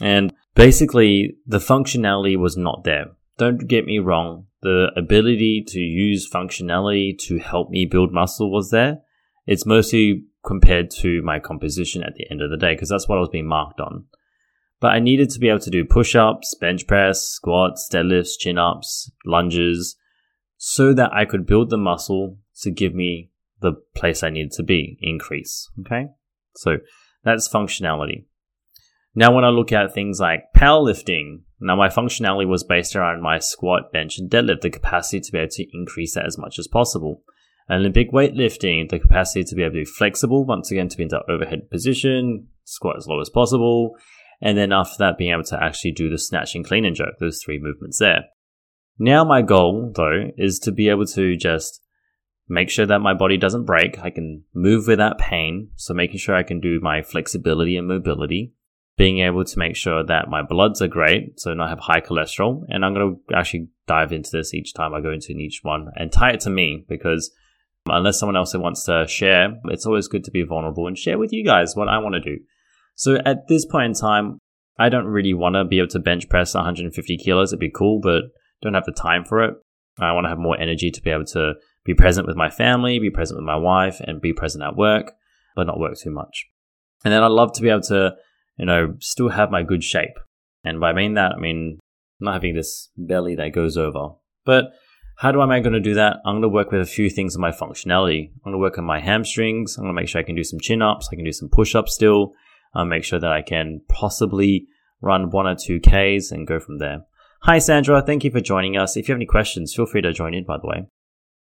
And 0.00 0.32
basically, 0.54 1.36
the 1.46 1.58
functionality 1.58 2.34
was 2.38 2.56
not 2.56 2.82
there. 2.84 3.08
Don't 3.36 3.68
get 3.68 3.84
me 3.84 3.98
wrong, 3.98 4.46
the 4.62 4.90
ability 4.96 5.64
to 5.68 5.80
use 5.80 6.30
functionality 6.30 7.18
to 7.26 7.38
help 7.38 7.68
me 7.68 7.84
build 7.84 8.10
muscle 8.10 8.50
was 8.50 8.70
there. 8.70 9.02
It's 9.46 9.66
mostly 9.66 10.24
compared 10.46 10.90
to 11.02 11.20
my 11.20 11.40
composition 11.40 12.02
at 12.02 12.14
the 12.14 12.24
end 12.30 12.40
of 12.40 12.48
the 12.48 12.56
day, 12.56 12.72
because 12.72 12.88
that's 12.88 13.06
what 13.06 13.18
I 13.18 13.20
was 13.20 13.28
being 13.28 13.46
marked 13.46 13.80
on. 13.80 14.06
But 14.80 14.92
I 14.92 14.98
needed 14.98 15.28
to 15.30 15.40
be 15.40 15.50
able 15.50 15.60
to 15.60 15.70
do 15.70 15.84
push 15.84 16.16
ups, 16.16 16.54
bench 16.54 16.86
press, 16.86 17.20
squats, 17.20 17.86
deadlifts, 17.92 18.38
chin 18.38 18.56
ups, 18.56 19.10
lunges, 19.26 19.96
so 20.56 20.94
that 20.94 21.12
I 21.12 21.26
could 21.26 21.44
build 21.44 21.68
the 21.68 21.76
muscle 21.76 22.38
to 22.62 22.70
give 22.70 22.94
me 22.94 23.28
the 23.60 23.72
place 23.94 24.22
I 24.22 24.30
needed 24.30 24.52
to 24.52 24.62
be, 24.62 24.98
increase. 25.00 25.70
Okay. 25.80 26.06
So 26.56 26.78
that's 27.24 27.48
functionality. 27.48 28.26
Now, 29.14 29.34
when 29.34 29.44
I 29.44 29.48
look 29.48 29.72
at 29.72 29.92
things 29.92 30.20
like 30.20 30.44
powerlifting, 30.56 31.40
now 31.60 31.74
my 31.74 31.88
functionality 31.88 32.46
was 32.46 32.62
based 32.62 32.94
around 32.94 33.22
my 33.22 33.38
squat, 33.38 33.92
bench, 33.92 34.18
and 34.18 34.30
deadlift, 34.30 34.60
the 34.60 34.70
capacity 34.70 35.20
to 35.20 35.32
be 35.32 35.38
able 35.38 35.48
to 35.50 35.66
increase 35.72 36.14
that 36.14 36.26
as 36.26 36.38
much 36.38 36.58
as 36.58 36.68
possible. 36.68 37.22
Olympic 37.70 38.12
weightlifting, 38.12 38.88
the 38.88 38.98
capacity 38.98 39.44
to 39.44 39.54
be 39.54 39.62
able 39.62 39.72
to 39.72 39.80
be 39.80 39.84
flexible, 39.84 40.46
once 40.46 40.70
again, 40.70 40.88
to 40.88 40.96
be 40.96 41.02
in 41.02 41.08
that 41.08 41.28
overhead 41.28 41.70
position, 41.70 42.46
squat 42.64 42.96
as 42.96 43.06
low 43.06 43.20
as 43.20 43.28
possible. 43.28 43.96
And 44.40 44.56
then 44.56 44.72
after 44.72 44.94
that, 45.00 45.18
being 45.18 45.32
able 45.32 45.42
to 45.44 45.62
actually 45.62 45.92
do 45.92 46.08
the 46.08 46.18
snatch 46.18 46.54
and 46.54 46.64
clean 46.64 46.84
and 46.84 46.94
jerk, 46.94 47.18
those 47.18 47.42
three 47.42 47.58
movements 47.60 47.98
there. 47.98 48.24
Now 48.98 49.24
my 49.24 49.42
goal, 49.42 49.92
though, 49.94 50.30
is 50.36 50.58
to 50.60 50.72
be 50.72 50.88
able 50.88 51.06
to 51.06 51.36
just 51.36 51.82
make 52.48 52.70
sure 52.70 52.86
that 52.86 53.00
my 53.00 53.14
body 53.14 53.36
doesn't 53.36 53.64
break. 53.64 53.98
I 53.98 54.10
can 54.10 54.44
move 54.54 54.86
without 54.86 55.18
pain. 55.18 55.70
So 55.76 55.94
making 55.94 56.18
sure 56.18 56.34
I 56.34 56.42
can 56.42 56.60
do 56.60 56.80
my 56.80 57.02
flexibility 57.02 57.76
and 57.76 57.86
mobility. 57.86 58.52
Being 58.96 59.20
able 59.20 59.44
to 59.44 59.58
make 59.58 59.76
sure 59.76 60.02
that 60.04 60.28
my 60.28 60.42
bloods 60.42 60.82
are 60.82 60.88
great, 60.88 61.38
so 61.38 61.54
not 61.54 61.68
have 61.68 61.78
high 61.78 62.00
cholesterol. 62.00 62.62
And 62.68 62.84
I'm 62.84 62.94
going 62.94 63.16
to 63.28 63.36
actually 63.36 63.68
dive 63.86 64.12
into 64.12 64.30
this 64.32 64.52
each 64.52 64.74
time 64.74 64.92
I 64.92 65.00
go 65.00 65.12
into 65.12 65.32
each 65.32 65.60
one 65.62 65.88
and 65.94 66.10
tie 66.10 66.32
it 66.32 66.40
to 66.40 66.50
me 66.50 66.84
because 66.88 67.30
unless 67.86 68.18
someone 68.18 68.36
else 68.36 68.56
wants 68.56 68.84
to 68.84 69.06
share, 69.06 69.54
it's 69.66 69.86
always 69.86 70.08
good 70.08 70.24
to 70.24 70.30
be 70.30 70.42
vulnerable 70.42 70.86
and 70.86 70.98
share 70.98 71.18
with 71.18 71.32
you 71.32 71.44
guys 71.44 71.76
what 71.76 71.88
I 71.88 71.98
want 71.98 72.14
to 72.14 72.20
do. 72.20 72.38
So 72.96 73.18
at 73.24 73.46
this 73.46 73.64
point 73.64 73.86
in 73.86 73.94
time, 73.94 74.38
I 74.78 74.88
don't 74.88 75.06
really 75.06 75.34
want 75.34 75.54
to 75.54 75.64
be 75.64 75.78
able 75.78 75.88
to 75.88 75.98
bench 75.98 76.28
press 76.28 76.54
150 76.54 77.16
kilos. 77.18 77.52
It'd 77.52 77.60
be 77.60 77.70
cool, 77.70 78.00
but 78.00 78.22
don't 78.62 78.74
have 78.74 78.84
the 78.84 78.92
time 78.92 79.24
for 79.24 79.44
it. 79.44 79.54
I 80.00 80.12
want 80.12 80.24
to 80.24 80.28
have 80.28 80.38
more 80.38 80.58
energy 80.58 80.90
to 80.90 81.02
be 81.02 81.10
able 81.10 81.24
to 81.26 81.54
be 81.88 81.94
present 81.94 82.26
with 82.26 82.36
my 82.36 82.50
family, 82.50 82.98
be 82.98 83.08
present 83.08 83.38
with 83.38 83.46
my 83.46 83.56
wife, 83.56 83.98
and 84.00 84.20
be 84.20 84.34
present 84.34 84.62
at 84.62 84.76
work, 84.76 85.12
but 85.56 85.66
not 85.66 85.80
work 85.80 85.96
too 85.96 86.10
much. 86.10 86.44
And 87.02 87.14
then 87.14 87.22
I'd 87.22 87.28
love 87.28 87.54
to 87.54 87.62
be 87.62 87.70
able 87.70 87.80
to, 87.82 88.14
you 88.58 88.66
know, 88.66 88.94
still 89.00 89.30
have 89.30 89.50
my 89.50 89.62
good 89.62 89.82
shape. 89.82 90.18
And 90.64 90.80
by 90.80 90.92
mean 90.92 91.14
that, 91.14 91.32
I 91.32 91.38
mean 91.38 91.78
not 92.20 92.34
having 92.34 92.54
this 92.54 92.90
belly 92.98 93.36
that 93.36 93.54
goes 93.54 93.78
over. 93.78 94.10
But 94.44 94.64
how 95.16 95.32
do 95.32 95.40
I 95.40 95.44
am 95.44 95.50
I 95.50 95.60
going 95.60 95.72
to 95.72 95.80
do 95.80 95.94
that? 95.94 96.18
I'm 96.26 96.34
going 96.34 96.42
to 96.42 96.48
work 96.50 96.70
with 96.70 96.82
a 96.82 96.86
few 96.86 97.08
things 97.08 97.34
in 97.34 97.40
my 97.40 97.52
functionality. 97.52 98.32
I'm 98.32 98.40
going 98.44 98.52
to 98.52 98.58
work 98.58 98.76
on 98.76 98.84
my 98.84 99.00
hamstrings. 99.00 99.78
I'm 99.78 99.84
going 99.84 99.94
to 99.94 99.98
make 99.98 100.10
sure 100.10 100.20
I 100.20 100.24
can 100.24 100.36
do 100.36 100.44
some 100.44 100.60
chin 100.60 100.82
ups. 100.82 101.08
I 101.10 101.16
can 101.16 101.24
do 101.24 101.32
some 101.32 101.48
push 101.48 101.74
ups 101.74 101.94
still. 101.94 102.34
I'll 102.74 102.84
make 102.84 103.04
sure 103.04 103.18
that 103.18 103.32
I 103.32 103.40
can 103.40 103.80
possibly 103.88 104.66
run 105.00 105.30
one 105.30 105.46
or 105.46 105.54
two 105.54 105.80
Ks 105.80 106.32
and 106.32 106.46
go 106.46 106.60
from 106.60 106.80
there. 106.80 107.06
Hi, 107.44 107.58
Sandra. 107.58 108.02
Thank 108.02 108.24
you 108.24 108.30
for 108.30 108.42
joining 108.42 108.76
us. 108.76 108.94
If 108.94 109.08
you 109.08 109.14
have 109.14 109.18
any 109.18 109.24
questions, 109.24 109.74
feel 109.74 109.86
free 109.86 110.02
to 110.02 110.12
join 110.12 110.34
in, 110.34 110.44
by 110.44 110.58
the 110.58 110.66
way. 110.66 110.86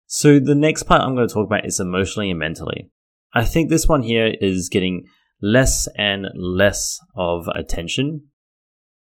So, 0.06 0.38
the 0.38 0.54
next 0.54 0.84
part 0.84 1.02
I'm 1.02 1.14
going 1.14 1.26
to 1.26 1.32
talk 1.32 1.46
about 1.46 1.66
is 1.66 1.80
emotionally 1.80 2.30
and 2.30 2.38
mentally. 2.38 2.90
I 3.32 3.44
think 3.44 3.68
this 3.68 3.88
one 3.88 4.02
here 4.02 4.32
is 4.40 4.68
getting 4.68 5.06
less 5.42 5.88
and 5.96 6.26
less 6.34 7.00
of 7.16 7.48
attention. 7.48 8.28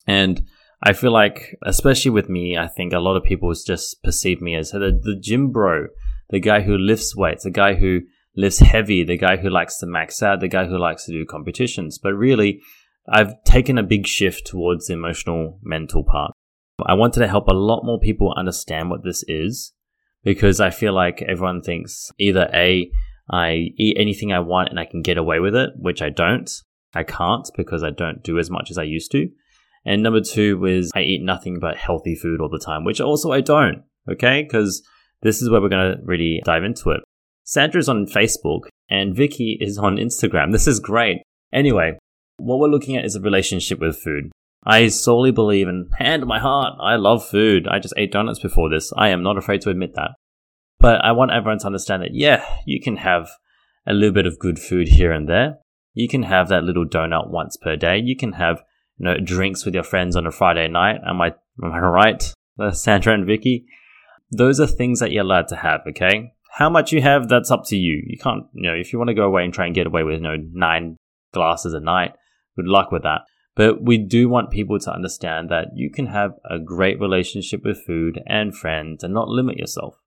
And 0.06 0.46
I 0.82 0.92
feel 0.92 1.12
like, 1.12 1.56
especially 1.64 2.10
with 2.10 2.28
me, 2.28 2.56
I 2.56 2.66
think 2.66 2.92
a 2.92 2.98
lot 2.98 3.16
of 3.16 3.24
people 3.24 3.52
just 3.54 4.02
perceive 4.02 4.40
me 4.40 4.54
as 4.54 4.72
the, 4.72 4.78
the 4.78 5.18
gym 5.20 5.52
bro, 5.52 5.86
the 6.30 6.40
guy 6.40 6.62
who 6.62 6.76
lifts 6.76 7.16
weights, 7.16 7.44
the 7.44 7.50
guy 7.50 7.74
who 7.74 8.00
lifts 8.36 8.58
heavy, 8.58 9.04
the 9.04 9.16
guy 9.16 9.36
who 9.36 9.48
likes 9.48 9.78
to 9.78 9.86
max 9.86 10.22
out, 10.22 10.40
the 10.40 10.48
guy 10.48 10.66
who 10.66 10.78
likes 10.78 11.06
to 11.06 11.12
do 11.12 11.24
competitions. 11.24 11.98
But 11.98 12.14
really, 12.14 12.60
I've 13.08 13.42
taken 13.44 13.78
a 13.78 13.82
big 13.82 14.06
shift 14.06 14.46
towards 14.46 14.86
the 14.86 14.94
emotional 14.94 15.58
mental 15.62 16.04
part. 16.04 16.32
I 16.84 16.94
wanted 16.94 17.20
to 17.20 17.28
help 17.28 17.48
a 17.48 17.54
lot 17.54 17.84
more 17.84 17.98
people 17.98 18.34
understand 18.36 18.90
what 18.90 19.02
this 19.02 19.24
is 19.26 19.72
because 20.26 20.60
I 20.60 20.70
feel 20.70 20.92
like 20.92 21.22
everyone 21.22 21.62
thinks 21.62 22.10
either 22.18 22.50
A, 22.52 22.90
I 23.30 23.70
eat 23.76 23.96
anything 23.96 24.32
I 24.32 24.40
want 24.40 24.70
and 24.70 24.80
I 24.80 24.84
can 24.84 25.00
get 25.00 25.18
away 25.18 25.38
with 25.38 25.54
it, 25.54 25.70
which 25.76 26.02
I 26.02 26.10
don't. 26.10 26.50
I 26.92 27.04
can't 27.04 27.48
because 27.56 27.84
I 27.84 27.90
don't 27.90 28.24
do 28.24 28.40
as 28.40 28.50
much 28.50 28.72
as 28.72 28.76
I 28.76 28.82
used 28.82 29.12
to. 29.12 29.28
And 29.84 30.02
number 30.02 30.20
two 30.20 30.58
was 30.58 30.90
I 30.96 31.02
eat 31.02 31.22
nothing 31.22 31.60
but 31.60 31.76
healthy 31.76 32.16
food 32.16 32.40
all 32.40 32.48
the 32.48 32.58
time, 32.58 32.84
which 32.84 33.00
also 33.00 33.30
I 33.30 33.40
don't. 33.40 33.84
Okay. 34.10 34.42
Because 34.42 34.82
this 35.22 35.40
is 35.40 35.48
where 35.48 35.60
we're 35.60 35.68
going 35.68 35.92
to 35.92 36.02
really 36.02 36.42
dive 36.44 36.64
into 36.64 36.90
it. 36.90 37.02
Sandra's 37.44 37.88
on 37.88 38.06
Facebook 38.06 38.62
and 38.90 39.14
Vicky 39.14 39.56
is 39.60 39.78
on 39.78 39.96
Instagram. 39.96 40.50
This 40.50 40.66
is 40.66 40.80
great. 40.80 41.18
Anyway, 41.52 41.96
what 42.38 42.58
we're 42.58 42.66
looking 42.66 42.96
at 42.96 43.04
is 43.04 43.14
a 43.14 43.20
relationship 43.20 43.78
with 43.78 43.96
food. 43.96 44.32
I 44.66 44.88
solely 44.88 45.30
believe 45.30 45.68
and 45.68 45.88
hand 45.96 46.26
my 46.26 46.40
heart, 46.40 46.74
I 46.80 46.96
love 46.96 47.24
food. 47.24 47.68
I 47.68 47.78
just 47.78 47.94
ate 47.96 48.10
donuts 48.10 48.40
before 48.40 48.68
this. 48.68 48.92
I 48.96 49.10
am 49.10 49.22
not 49.22 49.38
afraid 49.38 49.60
to 49.62 49.70
admit 49.70 49.94
that. 49.94 50.10
But 50.80 51.04
I 51.04 51.12
want 51.12 51.30
everyone 51.30 51.60
to 51.60 51.66
understand 51.66 52.02
that, 52.02 52.14
yeah, 52.14 52.44
you 52.66 52.80
can 52.80 52.96
have 52.96 53.30
a 53.86 53.94
little 53.94 54.12
bit 54.12 54.26
of 54.26 54.40
good 54.40 54.58
food 54.58 54.88
here 54.88 55.12
and 55.12 55.28
there. 55.28 55.58
You 55.94 56.08
can 56.08 56.24
have 56.24 56.48
that 56.48 56.64
little 56.64 56.84
donut 56.84 57.30
once 57.30 57.56
per 57.56 57.76
day. 57.76 57.98
You 57.98 58.16
can 58.16 58.32
have, 58.32 58.62
you 58.98 59.04
know, 59.04 59.18
drinks 59.18 59.64
with 59.64 59.72
your 59.72 59.84
friends 59.84 60.16
on 60.16 60.26
a 60.26 60.32
Friday 60.32 60.66
night. 60.66 61.00
Am 61.06 61.20
I, 61.20 61.28
am 61.62 61.72
I 61.72 61.78
right, 61.78 62.34
uh, 62.58 62.72
Sandra 62.72 63.14
and 63.14 63.24
Vicky? 63.24 63.66
Those 64.32 64.58
are 64.58 64.66
things 64.66 64.98
that 64.98 65.12
you're 65.12 65.24
allowed 65.24 65.48
to 65.48 65.56
have, 65.56 65.82
okay? 65.88 66.32
How 66.54 66.68
much 66.68 66.90
you 66.90 67.00
have, 67.02 67.28
that's 67.28 67.52
up 67.52 67.62
to 67.66 67.76
you. 67.76 68.02
You 68.04 68.18
can't, 68.18 68.44
you 68.52 68.68
know, 68.68 68.74
if 68.74 68.92
you 68.92 68.98
want 68.98 69.08
to 69.08 69.14
go 69.14 69.26
away 69.26 69.44
and 69.44 69.54
try 69.54 69.66
and 69.66 69.74
get 69.74 69.86
away 69.86 70.02
with, 70.02 70.16
you 70.16 70.22
know, 70.22 70.36
nine 70.52 70.96
glasses 71.32 71.72
a 71.72 71.80
night, 71.80 72.14
good 72.56 72.66
luck 72.66 72.90
with 72.90 73.04
that. 73.04 73.20
But 73.56 73.82
we 73.82 73.96
do 73.96 74.28
want 74.28 74.50
people 74.50 74.78
to 74.78 74.92
understand 74.92 75.48
that 75.50 75.68
you 75.74 75.90
can 75.90 76.06
have 76.08 76.32
a 76.48 76.58
great 76.58 77.00
relationship 77.00 77.64
with 77.64 77.84
food 77.84 78.22
and 78.26 78.54
friends 78.54 79.02
and 79.02 79.14
not 79.14 79.28
limit 79.28 79.56
yourself. 79.56 79.98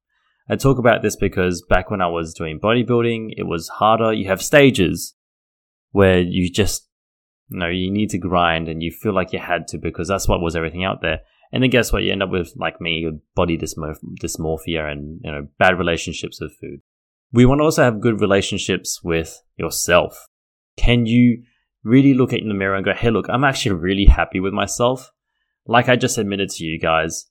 I 0.48 0.56
talk 0.56 0.78
about 0.78 1.02
this 1.02 1.16
because 1.16 1.64
back 1.68 1.90
when 1.90 2.02
I 2.02 2.08
was 2.08 2.34
doing 2.34 2.60
bodybuilding, 2.60 3.34
it 3.38 3.48
was 3.48 3.68
harder. 3.68 4.14
You 4.14 4.28
have 4.28 4.42
stages 4.42 5.16
where 5.92 6.20
you 6.20 6.52
just, 6.52 6.88
you 7.50 7.60
know, 7.60 7.68
you 7.68 7.92
need 7.92 8.12
to 8.12 8.20
grind 8.20 8.68
and 8.68 8.84
you 8.84 8.92
feel 8.92 9.14
like 9.14 9.34
you 9.34 9.40
had 9.40 9.68
to 9.70 9.80
because 9.80 10.08
that's 10.08 10.28
what 10.28 10.42
was 10.42 10.56
everything 10.56 10.84
out 10.84 11.02
there. 11.02 11.22
And 11.52 11.64
then 11.64 11.72
guess 11.72 11.92
what? 11.92 12.04
You 12.04 12.12
end 12.12 12.22
up 12.22 12.30
with, 12.30 12.54
like 12.56 12.80
me, 12.80 13.10
body 13.36 13.58
dysmorphia 13.58 14.92
and, 14.92 15.20
you 15.24 15.32
know, 15.32 15.48
bad 15.58 15.80
relationships 15.80 16.40
with 16.40 16.56
food. 16.62 16.82
We 17.32 17.48
want 17.48 17.62
to 17.62 17.66
also 17.66 17.84
have 17.84 18.02
good 18.02 18.22
relationships 18.22 19.02
with 19.04 19.42
yourself. 19.58 20.28
Can 20.78 21.08
you 21.08 21.44
really 21.84 22.14
look 22.14 22.34
in 22.34 22.48
the 22.48 22.54
mirror 22.54 22.76
and 22.76 22.86
go, 22.86 22.94
hey, 22.94 23.10
look, 23.10 23.28
I'm 23.30 23.44
actually 23.44 23.76
really 23.76 24.06
happy 24.06 24.40
with 24.40 24.54
myself. 24.54 25.12
Like 25.66 25.90
I 25.90 25.96
just 25.96 26.18
admitted 26.18 26.50
to 26.52 26.64
you 26.64 26.80
guys, 26.80 27.26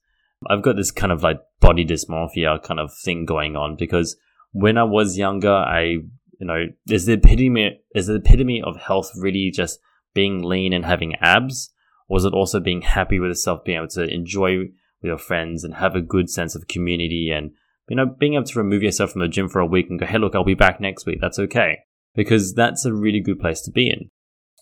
I've 0.47 0.61
got 0.61 0.75
this 0.75 0.91
kind 0.91 1.11
of 1.11 1.23
like 1.23 1.39
body 1.59 1.85
dysmorphia 1.85 2.61
kind 2.63 2.79
of 2.79 2.93
thing 3.03 3.25
going 3.25 3.55
on 3.55 3.75
because 3.75 4.15
when 4.51 4.77
I 4.77 4.83
was 4.83 5.17
younger, 5.17 5.51
I, 5.51 5.81
you 5.81 6.47
know, 6.47 6.65
is 6.89 7.05
the 7.05 7.13
epitome, 7.13 7.81
is 7.93 8.07
the 8.07 8.15
epitome 8.15 8.61
of 8.61 8.77
health 8.77 9.11
really 9.15 9.51
just 9.53 9.79
being 10.13 10.41
lean 10.41 10.73
and 10.73 10.85
having 10.85 11.15
abs? 11.15 11.71
Or 12.07 12.17
is 12.17 12.25
it 12.25 12.33
also 12.33 12.59
being 12.59 12.81
happy 12.81 13.19
with 13.19 13.29
yourself, 13.29 13.63
being 13.63 13.77
able 13.77 13.89
to 13.89 14.03
enjoy 14.03 14.57
with 14.57 14.69
your 15.03 15.17
friends 15.17 15.63
and 15.63 15.75
have 15.75 15.95
a 15.95 16.01
good 16.01 16.29
sense 16.29 16.55
of 16.55 16.67
community 16.67 17.31
and, 17.31 17.51
you 17.87 17.95
know, 17.95 18.05
being 18.05 18.33
able 18.33 18.45
to 18.45 18.57
remove 18.57 18.81
yourself 18.81 19.11
from 19.11 19.21
the 19.21 19.27
gym 19.27 19.47
for 19.47 19.59
a 19.59 19.65
week 19.65 19.87
and 19.89 19.99
go, 19.99 20.05
hey, 20.05 20.17
look, 20.17 20.33
I'll 20.33 20.43
be 20.43 20.55
back 20.55 20.81
next 20.81 21.05
week. 21.05 21.19
That's 21.21 21.37
okay. 21.37 21.79
Because 22.15 22.55
that's 22.55 22.85
a 22.85 22.93
really 22.93 23.19
good 23.19 23.39
place 23.39 23.61
to 23.61 23.71
be 23.71 23.89
in. 23.89 24.09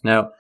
Now, 0.08 0.32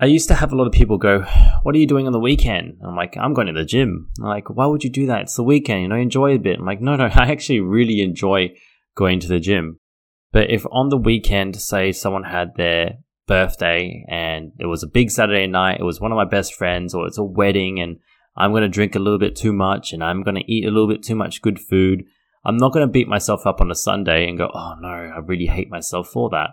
I 0.00 0.06
used 0.06 0.28
to 0.28 0.34
have 0.34 0.52
a 0.52 0.56
lot 0.56 0.66
of 0.66 0.72
people 0.72 0.98
go, 0.98 1.20
What 1.62 1.74
are 1.74 1.78
you 1.78 1.86
doing 1.86 2.06
on 2.06 2.12
the 2.12 2.20
weekend? 2.20 2.80
I'm 2.84 2.96
like, 2.96 3.16
I'm 3.16 3.34
going 3.34 3.46
to 3.46 3.52
the 3.52 3.64
gym. 3.64 4.10
I'm 4.18 4.26
like, 4.26 4.50
why 4.50 4.66
would 4.66 4.82
you 4.82 4.90
do 4.90 5.06
that? 5.06 5.22
It's 5.22 5.36
the 5.36 5.44
weekend, 5.44 5.82
you 5.82 5.88
know, 5.88 5.96
enjoy 5.96 6.34
a 6.34 6.38
bit. 6.38 6.58
I'm 6.58 6.66
like, 6.66 6.80
no, 6.80 6.96
no, 6.96 7.04
I 7.14 7.30
actually 7.30 7.60
really 7.60 8.02
enjoy 8.02 8.50
going 8.96 9.20
to 9.20 9.28
the 9.28 9.40
gym. 9.40 9.78
But 10.32 10.50
if 10.50 10.66
on 10.70 10.88
the 10.88 10.98
weekend, 10.98 11.56
say 11.56 11.92
someone 11.92 12.24
had 12.24 12.56
their 12.56 12.98
birthday 13.28 14.04
and 14.08 14.52
it 14.58 14.66
was 14.66 14.82
a 14.82 14.88
big 14.88 15.10
Saturday 15.10 15.46
night, 15.46 15.80
it 15.80 15.84
was 15.84 16.00
one 16.00 16.12
of 16.12 16.16
my 16.16 16.24
best 16.24 16.54
friends, 16.54 16.92
or 16.92 17.06
it's 17.06 17.16
a 17.16 17.24
wedding 17.24 17.78
and 17.80 17.98
I'm 18.36 18.50
going 18.50 18.64
to 18.64 18.68
drink 18.68 18.96
a 18.96 18.98
little 18.98 19.20
bit 19.20 19.36
too 19.36 19.52
much 19.52 19.92
and 19.92 20.02
I'm 20.02 20.24
going 20.24 20.34
to 20.34 20.52
eat 20.52 20.66
a 20.66 20.70
little 20.70 20.88
bit 20.88 21.04
too 21.04 21.14
much 21.14 21.42
good 21.42 21.60
food, 21.60 22.02
I'm 22.44 22.58
not 22.58 22.72
going 22.72 22.86
to 22.86 22.92
beat 22.92 23.08
myself 23.08 23.46
up 23.46 23.60
on 23.60 23.70
a 23.70 23.74
Sunday 23.74 24.28
and 24.28 24.36
go, 24.36 24.50
oh 24.52 24.74
no, 24.80 24.88
I 24.88 25.18
really 25.20 25.46
hate 25.46 25.70
myself 25.70 26.08
for 26.08 26.28
that. 26.30 26.50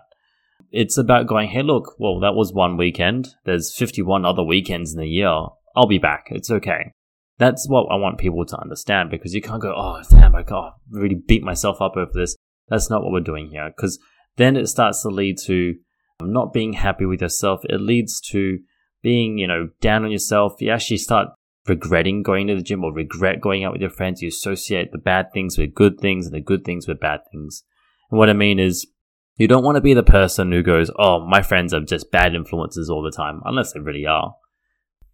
It's 0.76 0.98
about 0.98 1.28
going, 1.28 1.50
hey, 1.50 1.62
look, 1.62 1.94
well, 2.00 2.18
that 2.18 2.34
was 2.34 2.52
one 2.52 2.76
weekend. 2.76 3.28
There's 3.44 3.72
51 3.72 4.24
other 4.24 4.42
weekends 4.42 4.92
in 4.92 4.98
the 4.98 5.06
year. 5.06 5.28
I'll 5.76 5.86
be 5.86 5.98
back. 5.98 6.26
It's 6.30 6.50
okay. 6.50 6.90
That's 7.38 7.68
what 7.68 7.86
I 7.92 7.94
want 7.94 8.18
people 8.18 8.44
to 8.44 8.60
understand 8.60 9.08
because 9.08 9.34
you 9.34 9.40
can't 9.40 9.62
go, 9.62 9.72
oh, 9.72 10.02
damn, 10.10 10.34
I 10.34 10.42
got 10.42 10.74
really 10.90 11.14
beat 11.14 11.44
myself 11.44 11.80
up 11.80 11.96
over 11.96 12.10
this. 12.12 12.34
That's 12.68 12.90
not 12.90 13.04
what 13.04 13.12
we're 13.12 13.20
doing 13.20 13.50
here 13.50 13.70
because 13.74 14.00
then 14.36 14.56
it 14.56 14.66
starts 14.66 15.02
to 15.02 15.10
lead 15.10 15.38
to 15.46 15.76
um, 16.20 16.32
not 16.32 16.52
being 16.52 16.72
happy 16.72 17.06
with 17.06 17.22
yourself. 17.22 17.60
It 17.64 17.80
leads 17.80 18.20
to 18.32 18.58
being, 19.00 19.38
you 19.38 19.46
know, 19.46 19.68
down 19.80 20.04
on 20.04 20.10
yourself. 20.10 20.54
You 20.58 20.72
actually 20.72 20.98
start 20.98 21.28
regretting 21.68 22.24
going 22.24 22.48
to 22.48 22.56
the 22.56 22.62
gym 22.62 22.82
or 22.82 22.92
regret 22.92 23.40
going 23.40 23.62
out 23.62 23.74
with 23.74 23.80
your 23.80 23.90
friends. 23.90 24.22
You 24.22 24.28
associate 24.28 24.90
the 24.90 24.98
bad 24.98 25.26
things 25.32 25.56
with 25.56 25.72
good 25.72 26.00
things 26.00 26.26
and 26.26 26.34
the 26.34 26.40
good 26.40 26.64
things 26.64 26.88
with 26.88 26.98
bad 26.98 27.20
things. 27.30 27.62
And 28.10 28.18
what 28.18 28.28
I 28.28 28.32
mean 28.32 28.58
is, 28.58 28.88
you 29.36 29.48
don't 29.48 29.64
want 29.64 29.76
to 29.76 29.80
be 29.80 29.94
the 29.94 30.02
person 30.02 30.52
who 30.52 30.62
goes, 30.62 30.90
oh, 30.98 31.26
my 31.26 31.42
friends 31.42 31.74
are 31.74 31.80
just 31.80 32.10
bad 32.10 32.34
influences 32.34 32.88
all 32.88 33.02
the 33.02 33.10
time, 33.10 33.40
unless 33.44 33.72
they 33.72 33.80
really 33.80 34.06
are. 34.06 34.34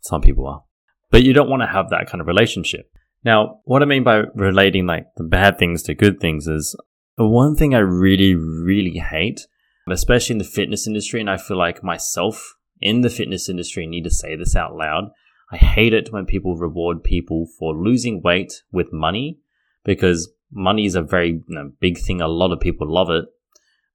Some 0.01 0.21
people 0.21 0.47
are. 0.47 0.63
But 1.11 1.25
you 1.25 1.33
don't 1.33 1.49
want 1.49 1.63
to 1.63 1.67
have 1.67 1.91
that 1.91 2.07
kind 2.09 2.21
of 2.21 2.27
relationship. 2.27 2.91
Now, 3.25 3.61
what 3.65 3.83
I 3.83 3.87
mean 3.87 4.05
by 4.05 4.23
relating 4.35 4.87
like 4.87 5.07
the 5.17 5.25
bad 5.25 5.59
things 5.59 5.83
to 5.85 5.95
good 5.95 6.21
things 6.21 6.47
is 6.47 6.77
one 7.17 7.55
thing 7.57 7.75
I 7.75 7.79
really, 7.79 8.35
really 8.35 8.99
hate, 8.99 9.47
especially 9.91 10.35
in 10.35 10.39
the 10.39 10.45
fitness 10.45 10.87
industry, 10.87 11.21
and 11.21 11.29
I 11.29 11.37
feel 11.37 11.59
like 11.59 11.83
myself 11.83 12.55
in 12.81 13.03
the 13.03 13.11
fitness 13.11 13.49
industry 13.49 13.87
need 13.87 14.05
to 14.05 14.11
say 14.11 14.37
this 14.37 14.57
out 14.57 14.75
loud. 14.75 15.11
I 15.53 15.57
hate 15.57 15.93
it 15.93 16.13
when 16.13 16.27
people 16.27 16.57
reward 16.57 17.03
people 17.03 17.47
for 17.59 17.75
losing 17.75 18.23
weight 18.23 18.63
with 18.73 18.93
money 18.93 19.39
because 19.85 20.33
money 20.53 20.87
is 20.87 20.95
a 20.95 21.03
very 21.03 21.31
you 21.31 21.43
know, 21.49 21.73
big 21.81 21.99
thing. 21.99 22.21
A 22.21 22.29
lot 22.29 22.53
of 22.53 22.61
people 22.61 22.91
love 22.91 23.11
it 23.11 23.25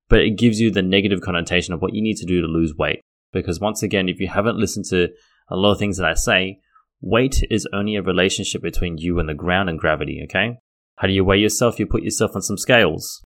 but 0.10 0.20
it 0.20 0.38
gives 0.38 0.60
you 0.60 0.72
the 0.72 0.82
negative 0.82 1.22
connotation 1.22 1.74
of 1.74 1.82
what 1.82 1.94
you 1.94 2.02
need 2.02 2.18
to 2.18 2.26
do 2.26 2.42
to 2.42 2.48
lose 2.48 2.76
weight. 2.78 3.02
Because 3.32 3.60
once 3.60 3.84
again, 3.84 4.08
if 4.08 4.20
you 4.20 4.28
haven't 4.28 4.58
listened 4.58 4.86
to 4.90 5.10
a 5.50 5.56
lot 5.56 5.74
of 5.74 5.80
things 5.80 5.98
that 5.98 6.08
I 6.08 6.14
say, 6.14 6.60
weight 7.02 7.44
is 7.50 7.68
only 7.74 7.96
a 7.96 8.02
relationship 8.02 8.62
between 8.62 8.98
you 8.98 9.20
and 9.20 9.28
the 9.28 9.34
ground 9.34 9.70
and 9.70 9.80
gravity, 9.80 10.22
okay? 10.26 10.58
How 10.98 11.08
do 11.08 11.14
you 11.14 11.26
weigh 11.26 11.38
yourself? 11.38 11.80
You 11.80 11.86
put 11.86 12.04
yourself 12.04 12.32
on 12.36 12.42
some 12.42 12.58
scales. 12.58 13.24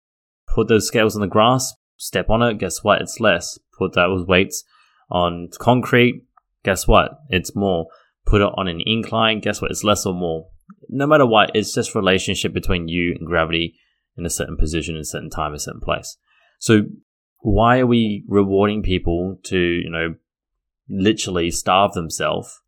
Put 0.48 0.68
those 0.68 0.86
scales 0.86 1.16
on 1.16 1.22
the 1.22 1.26
grass, 1.26 1.74
step 1.96 2.30
on 2.30 2.42
it, 2.42 2.58
guess 2.58 2.84
what? 2.84 3.00
It's 3.00 3.18
less. 3.18 3.58
Put 3.78 3.94
those 3.94 4.26
weights 4.26 4.62
on 5.10 5.48
concrete, 5.58 6.24
guess 6.64 6.86
what? 6.86 7.18
It's 7.30 7.56
more. 7.56 7.86
Put 8.26 8.42
it 8.42 8.52
on 8.56 8.68
an 8.68 8.80
incline, 8.84 9.40
guess 9.40 9.60
what? 9.60 9.70
It's 9.70 9.84
less 9.84 10.06
or 10.06 10.14
more. 10.14 10.48
No 10.88 11.06
matter 11.06 11.26
what, 11.26 11.50
it's 11.54 11.74
just 11.74 11.94
relationship 11.94 12.52
between 12.52 12.88
you 12.88 13.14
and 13.18 13.26
gravity 13.26 13.74
in 14.16 14.24
a 14.24 14.30
certain 14.30 14.56
position, 14.56 14.94
in 14.94 15.00
a 15.00 15.04
certain 15.04 15.30
time, 15.30 15.54
a 15.54 15.58
certain 15.58 15.80
place. 15.80 16.16
So 16.64 16.84
why 17.40 17.80
are 17.80 17.86
we 17.86 18.24
rewarding 18.26 18.82
people 18.82 19.38
to, 19.42 19.58
you 19.58 19.90
know, 19.90 20.14
literally 20.88 21.50
starve 21.50 21.92
themselves 21.92 22.58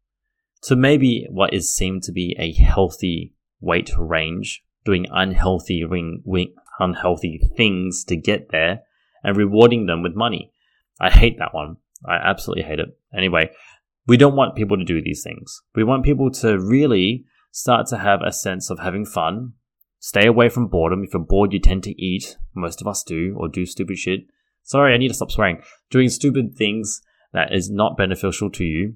to 0.65 0.77
maybe 0.77 1.27
what 1.31 1.55
is 1.55 1.75
seen 1.75 2.03
to 2.03 2.13
be 2.13 2.37
a 2.39 2.53
healthy 2.53 3.33
weight 3.59 3.91
range, 3.97 4.63
doing 4.85 5.07
unhealthy 5.11 5.83
ring, 5.83 6.23
unhealthy 6.79 7.41
things 7.57 8.05
to 8.05 8.17
get 8.17 8.51
there 8.51 8.83
and 9.25 9.35
rewarding 9.35 9.87
them 9.87 10.03
with 10.03 10.15
money. 10.15 10.53
I 11.01 11.09
hate 11.09 11.39
that 11.39 11.55
one. 11.55 11.77
I 12.07 12.17
absolutely 12.17 12.65
hate 12.65 12.81
it. 12.81 12.99
Anyway, 13.17 13.51
we 14.07 14.19
don't 14.19 14.37
want 14.37 14.57
people 14.57 14.77
to 14.77 14.85
do 14.85 15.01
these 15.01 15.23
things. 15.23 15.63
We 15.75 15.85
want 15.85 16.05
people 16.05 16.31
to 16.33 16.59
really 16.59 17.25
start 17.51 17.87
to 17.87 17.97
have 17.97 18.21
a 18.21 18.31
sense 18.31 18.69
of 18.69 18.79
having 18.79 19.07
fun, 19.07 19.55
Stay 19.99 20.27
away 20.27 20.49
from 20.49 20.69
boredom. 20.69 21.05
If 21.05 21.13
you're 21.13 21.23
bored, 21.23 21.53
you 21.53 21.59
tend 21.59 21.83
to 21.85 22.03
eat. 22.03 22.37
Most 22.55 22.81
of 22.81 22.87
us 22.87 23.03
do, 23.03 23.35
or 23.39 23.49
do 23.49 23.67
stupid 23.67 23.99
shit. 23.99 24.21
Sorry, 24.63 24.95
I 24.95 24.97
need 24.97 25.09
to 25.09 25.15
stop 25.15 25.31
swearing. 25.31 25.63
Doing 25.91 26.09
stupid 26.09 26.55
things 26.57 27.01
that 27.33 27.53
is 27.53 27.71
not 27.71 27.97
beneficial 27.97 28.51
to 28.51 28.65
you. 28.65 28.95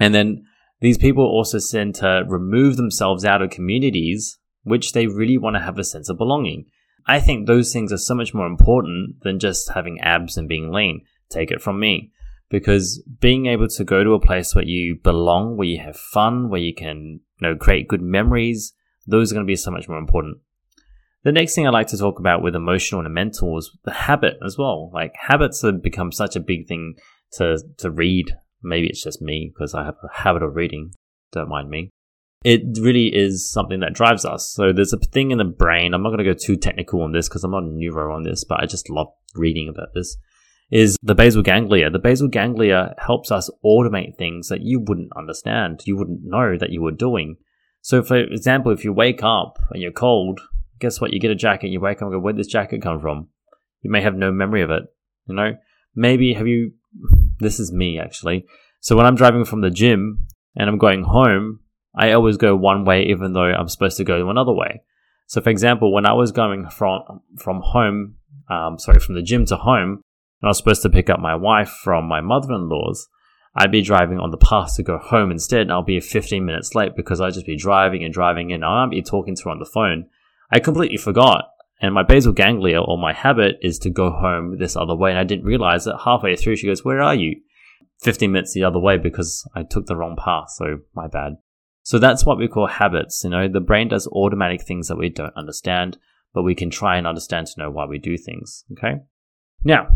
And 0.00 0.14
then 0.14 0.44
these 0.80 0.98
people 0.98 1.24
also 1.24 1.58
tend 1.58 1.96
to 1.96 2.24
remove 2.26 2.76
themselves 2.76 3.24
out 3.24 3.42
of 3.42 3.50
communities 3.50 4.38
which 4.64 4.92
they 4.92 5.06
really 5.06 5.38
want 5.38 5.56
to 5.56 5.62
have 5.62 5.78
a 5.78 5.84
sense 5.84 6.08
of 6.08 6.18
belonging. 6.18 6.66
I 7.06 7.20
think 7.20 7.46
those 7.46 7.72
things 7.72 7.92
are 7.92 7.98
so 7.98 8.14
much 8.14 8.34
more 8.34 8.46
important 8.46 9.22
than 9.22 9.38
just 9.38 9.70
having 9.72 10.00
abs 10.00 10.36
and 10.36 10.48
being 10.48 10.70
lean. 10.70 11.02
Take 11.30 11.50
it 11.50 11.62
from 11.62 11.80
me. 11.80 12.12
Because 12.50 13.02
being 13.20 13.46
able 13.46 13.68
to 13.68 13.84
go 13.84 14.04
to 14.04 14.14
a 14.14 14.20
place 14.20 14.54
where 14.54 14.64
you 14.64 14.96
belong, 15.02 15.56
where 15.56 15.68
you 15.68 15.80
have 15.80 15.96
fun, 15.96 16.48
where 16.48 16.60
you 16.60 16.74
can 16.74 17.20
you 17.40 17.48
know, 17.48 17.56
create 17.56 17.88
good 17.88 18.02
memories, 18.02 18.72
those 19.08 19.32
are 19.32 19.34
going 19.34 19.46
to 19.46 19.50
be 19.50 19.56
so 19.56 19.70
much 19.70 19.88
more 19.88 19.98
important. 19.98 20.38
The 21.24 21.32
next 21.32 21.54
thing 21.54 21.66
I 21.66 21.70
like 21.70 21.88
to 21.88 21.98
talk 21.98 22.20
about 22.20 22.42
with 22.42 22.54
emotional 22.54 23.04
and 23.04 23.12
mental 23.12 23.58
is 23.58 23.76
the 23.84 23.92
habit 23.92 24.38
as 24.44 24.56
well. 24.56 24.90
Like 24.94 25.12
habits 25.16 25.62
have 25.62 25.82
become 25.82 26.12
such 26.12 26.36
a 26.36 26.40
big 26.40 26.68
thing 26.68 26.94
to 27.32 27.58
to 27.78 27.90
read. 27.90 28.36
Maybe 28.62 28.86
it's 28.88 29.02
just 29.02 29.20
me 29.20 29.52
because 29.52 29.74
I 29.74 29.84
have 29.84 29.96
a 30.02 30.22
habit 30.22 30.42
of 30.42 30.54
reading. 30.54 30.92
Don't 31.32 31.48
mind 31.48 31.70
me. 31.70 31.90
It 32.44 32.62
really 32.80 33.14
is 33.14 33.50
something 33.50 33.80
that 33.80 33.94
drives 33.94 34.24
us. 34.24 34.48
So 34.48 34.72
there's 34.72 34.92
a 34.92 34.98
thing 34.98 35.32
in 35.32 35.38
the 35.38 35.44
brain. 35.44 35.92
I'm 35.92 36.02
not 36.02 36.10
going 36.10 36.24
to 36.24 36.32
go 36.32 36.34
too 36.34 36.56
technical 36.56 37.02
on 37.02 37.12
this 37.12 37.28
because 37.28 37.42
I'm 37.42 37.50
not 37.50 37.64
a 37.64 37.66
neuro 37.66 38.14
on 38.14 38.22
this, 38.22 38.44
but 38.44 38.60
I 38.60 38.66
just 38.66 38.88
love 38.88 39.08
reading 39.34 39.68
about 39.68 39.88
this. 39.94 40.16
Is 40.70 40.96
the 41.02 41.14
basal 41.14 41.42
ganglia. 41.42 41.90
The 41.90 41.98
basal 41.98 42.28
ganglia 42.28 42.94
helps 42.98 43.32
us 43.32 43.50
automate 43.64 44.16
things 44.16 44.48
that 44.48 44.60
you 44.60 44.80
wouldn't 44.80 45.10
understand, 45.16 45.80
you 45.84 45.96
wouldn't 45.96 46.20
know 46.22 46.56
that 46.58 46.70
you 46.70 46.82
were 46.82 46.92
doing. 46.92 47.36
So, 47.80 48.02
for 48.02 48.16
example, 48.16 48.72
if 48.72 48.84
you 48.84 48.92
wake 48.92 49.22
up 49.22 49.58
and 49.70 49.80
you're 49.80 49.92
cold, 49.92 50.40
guess 50.80 51.00
what? 51.00 51.12
You 51.12 51.20
get 51.20 51.30
a 51.30 51.36
jacket, 51.36 51.68
you 51.68 51.80
wake 51.80 51.98
up 51.98 52.02
and 52.02 52.12
go, 52.12 52.18
where'd 52.18 52.36
this 52.36 52.46
jacket 52.46 52.82
come 52.82 53.00
from? 53.00 53.28
You 53.82 53.90
may 53.90 54.02
have 54.02 54.14
no 54.14 54.32
memory 54.32 54.62
of 54.62 54.70
it. 54.70 54.82
You 55.26 55.34
know, 55.34 55.56
maybe 55.94 56.34
have 56.34 56.46
you, 56.46 56.72
this 57.38 57.60
is 57.60 57.72
me 57.72 57.98
actually. 57.98 58.46
So 58.80 58.96
when 58.96 59.06
I'm 59.06 59.16
driving 59.16 59.44
from 59.44 59.60
the 59.60 59.70
gym 59.70 60.26
and 60.56 60.68
I'm 60.68 60.78
going 60.78 61.04
home, 61.04 61.60
I 61.94 62.12
always 62.12 62.36
go 62.36 62.54
one 62.54 62.84
way 62.84 63.04
even 63.04 63.32
though 63.32 63.42
I'm 63.42 63.68
supposed 63.68 63.96
to 63.96 64.04
go 64.04 64.28
another 64.30 64.52
way. 64.52 64.82
So 65.26 65.40
for 65.40 65.50
example, 65.50 65.92
when 65.92 66.06
I 66.06 66.12
was 66.12 66.32
going 66.32 66.68
from 66.70 67.02
from 67.38 67.60
home, 67.62 68.16
um, 68.48 68.78
sorry, 68.78 68.98
from 68.98 69.14
the 69.14 69.22
gym 69.22 69.44
to 69.46 69.56
home, 69.56 70.02
and 70.40 70.46
I 70.46 70.48
was 70.48 70.58
supposed 70.58 70.82
to 70.82 70.90
pick 70.90 71.10
up 71.10 71.20
my 71.20 71.34
wife 71.34 71.68
from 71.68 72.06
my 72.06 72.20
mother-in-law's, 72.20 73.08
I'd 73.54 73.72
be 73.72 73.82
driving 73.82 74.18
on 74.18 74.30
the 74.30 74.36
path 74.36 74.76
to 74.76 74.82
go 74.82 74.98
home 74.98 75.30
instead, 75.30 75.62
and 75.62 75.72
I'll 75.72 75.82
be 75.82 76.00
15 76.00 76.44
minutes 76.44 76.74
late 76.74 76.94
because 76.96 77.20
I'd 77.20 77.34
just 77.34 77.46
be 77.46 77.56
driving 77.56 78.04
and 78.04 78.14
driving, 78.14 78.52
and 78.52 78.64
I'd 78.64 78.90
be 78.90 79.02
talking 79.02 79.34
to 79.34 79.44
her 79.44 79.50
on 79.50 79.58
the 79.58 79.64
phone. 79.64 80.06
I 80.50 80.60
completely 80.60 80.96
forgot, 80.96 81.46
and 81.80 81.94
my 81.94 82.02
basal 82.02 82.32
ganglia 82.32 82.80
or 82.80 82.98
my 82.98 83.12
habit 83.12 83.56
is 83.62 83.78
to 83.80 83.90
go 83.90 84.10
home 84.10 84.58
this 84.58 84.76
other 84.76 84.94
way, 84.94 85.10
and 85.10 85.18
I 85.18 85.24
didn't 85.24 85.44
realize 85.44 85.84
that 85.84 86.02
halfway 86.04 86.36
through 86.36 86.56
she 86.56 86.66
goes, 86.66 86.84
"Where 86.84 87.00
are 87.00 87.14
you?" 87.14 87.40
15 88.02 88.30
minutes 88.30 88.54
the 88.54 88.64
other 88.64 88.78
way 88.78 88.96
because 88.96 89.48
I 89.54 89.64
took 89.64 89.86
the 89.86 89.96
wrong 89.96 90.16
path, 90.16 90.50
so 90.50 90.78
my 90.94 91.08
bad. 91.08 91.38
So 91.82 91.98
that's 91.98 92.24
what 92.24 92.38
we 92.38 92.48
call 92.48 92.66
habits. 92.66 93.22
You 93.24 93.30
know, 93.30 93.48
the 93.48 93.60
brain 93.60 93.88
does 93.88 94.06
automatic 94.08 94.62
things 94.62 94.88
that 94.88 94.98
we 94.98 95.08
don't 95.08 95.36
understand, 95.36 95.98
but 96.34 96.42
we 96.42 96.54
can 96.54 96.70
try 96.70 96.96
and 96.96 97.06
understand 97.06 97.46
to 97.48 97.60
know 97.60 97.70
why 97.70 97.86
we 97.86 97.98
do 97.98 98.16
things. 98.16 98.64
Okay. 98.72 99.00
Now, 99.64 99.88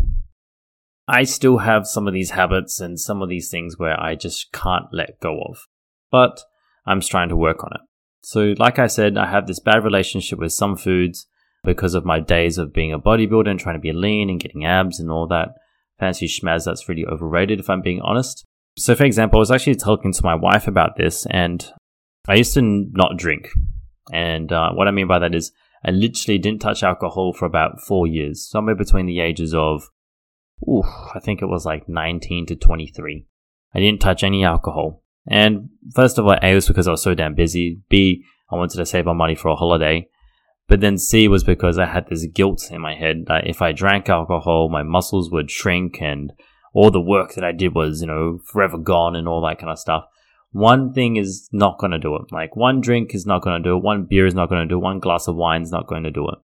I 1.07 1.23
still 1.23 1.59
have 1.59 1.85
some 1.85 2.07
of 2.07 2.13
these 2.13 2.31
habits 2.31 2.79
and 2.79 2.99
some 2.99 3.21
of 3.21 3.29
these 3.29 3.49
things 3.49 3.77
where 3.77 3.99
I 3.99 4.15
just 4.15 4.51
can't 4.53 4.85
let 4.93 5.19
go 5.19 5.41
of, 5.41 5.67
but 6.11 6.41
I'm 6.85 7.01
trying 7.01 7.29
to 7.29 7.35
work 7.35 7.63
on 7.63 7.71
it. 7.73 7.81
So, 8.21 8.53
like 8.57 8.79
I 8.79 8.87
said, 8.87 9.17
I 9.17 9.27
have 9.27 9.47
this 9.47 9.59
bad 9.59 9.83
relationship 9.83 10.39
with 10.39 10.53
some 10.53 10.77
foods 10.77 11.27
because 11.65 11.93
of 11.93 12.05
my 12.05 12.21
days 12.21 12.57
of 12.57 12.73
being 12.73 12.93
a 12.93 12.99
bodybuilder 12.99 13.49
and 13.49 13.59
trying 13.59 13.75
to 13.75 13.81
be 13.81 13.91
lean 13.91 14.29
and 14.29 14.39
getting 14.39 14.65
abs 14.65 14.99
and 14.99 15.11
all 15.11 15.27
that 15.27 15.49
fancy 15.99 16.27
schmaz 16.27 16.65
that's 16.65 16.87
really 16.87 17.05
overrated, 17.05 17.59
if 17.59 17.69
I'm 17.69 17.81
being 17.81 18.01
honest. 18.01 18.45
So, 18.77 18.95
for 18.95 19.03
example, 19.03 19.39
I 19.39 19.41
was 19.41 19.51
actually 19.51 19.75
talking 19.75 20.13
to 20.13 20.23
my 20.23 20.35
wife 20.35 20.67
about 20.67 20.95
this, 20.95 21.25
and 21.29 21.69
I 22.27 22.35
used 22.35 22.53
to 22.53 22.61
not 22.61 23.17
drink. 23.17 23.49
And 24.11 24.51
uh, 24.51 24.71
what 24.71 24.87
I 24.87 24.91
mean 24.91 25.07
by 25.07 25.19
that 25.19 25.35
is 25.35 25.51
I 25.85 25.91
literally 25.91 26.37
didn't 26.37 26.61
touch 26.61 26.81
alcohol 26.81 27.33
for 27.33 27.45
about 27.45 27.81
four 27.81 28.07
years, 28.07 28.47
somewhere 28.49 28.75
between 28.75 29.05
the 29.05 29.19
ages 29.19 29.53
of, 29.53 29.89
ooh, 30.67 30.83
I 31.13 31.19
think 31.19 31.41
it 31.41 31.47
was 31.47 31.65
like 31.65 31.87
19 31.87 32.47
to 32.47 32.55
23. 32.55 33.25
I 33.73 33.79
didn't 33.79 34.01
touch 34.01 34.23
any 34.23 34.43
alcohol. 34.43 35.03
And 35.27 35.69
first 35.93 36.17
of 36.17 36.25
all, 36.25 36.37
A 36.41 36.53
was 36.53 36.67
because 36.67 36.87
I 36.87 36.91
was 36.91 37.01
so 37.01 37.15
damn 37.15 37.35
busy. 37.35 37.81
B, 37.89 38.23
I 38.51 38.55
wanted 38.55 38.77
to 38.77 38.85
save 38.85 39.05
my 39.05 39.13
money 39.13 39.35
for 39.35 39.49
a 39.49 39.55
holiday. 39.55 40.07
But 40.67 40.81
then 40.81 40.97
C 40.97 41.27
was 41.27 41.43
because 41.43 41.77
I 41.77 41.85
had 41.85 42.07
this 42.07 42.25
guilt 42.27 42.69
in 42.71 42.81
my 42.81 42.95
head 42.95 43.25
that 43.27 43.47
if 43.47 43.61
I 43.61 43.71
drank 43.71 44.09
alcohol, 44.09 44.69
my 44.69 44.83
muscles 44.83 45.29
would 45.31 45.51
shrink 45.51 46.01
and 46.01 46.31
all 46.73 46.89
the 46.89 47.01
work 47.01 47.35
that 47.35 47.43
I 47.43 47.51
did 47.51 47.75
was, 47.75 48.01
you 48.01 48.07
know, 48.07 48.39
forever 48.45 48.77
gone 48.77 49.15
and 49.15 49.27
all 49.27 49.45
that 49.45 49.59
kind 49.59 49.71
of 49.71 49.79
stuff 49.79 50.05
one 50.53 50.93
thing 50.93 51.17
is 51.17 51.49
not 51.51 51.79
going 51.79 51.91
to 51.91 51.99
do 51.99 52.15
it. 52.15 52.31
Like 52.31 52.55
one 52.55 52.79
drink 52.79 53.13
is 53.13 53.25
not 53.25 53.41
going 53.41 53.61
to 53.61 53.69
do 53.69 53.75
it. 53.75 53.83
One 53.83 54.05
beer 54.05 54.27
is 54.27 54.35
not 54.35 54.49
going 54.49 54.61
to 54.61 54.67
do 54.67 54.77
it. 54.77 54.83
One 54.83 54.99
glass 54.99 55.27
of 55.27 55.35
wine 55.35 55.63
is 55.63 55.71
not 55.71 55.87
going 55.87 56.03
to 56.03 56.11
do 56.11 56.29
it. 56.29 56.37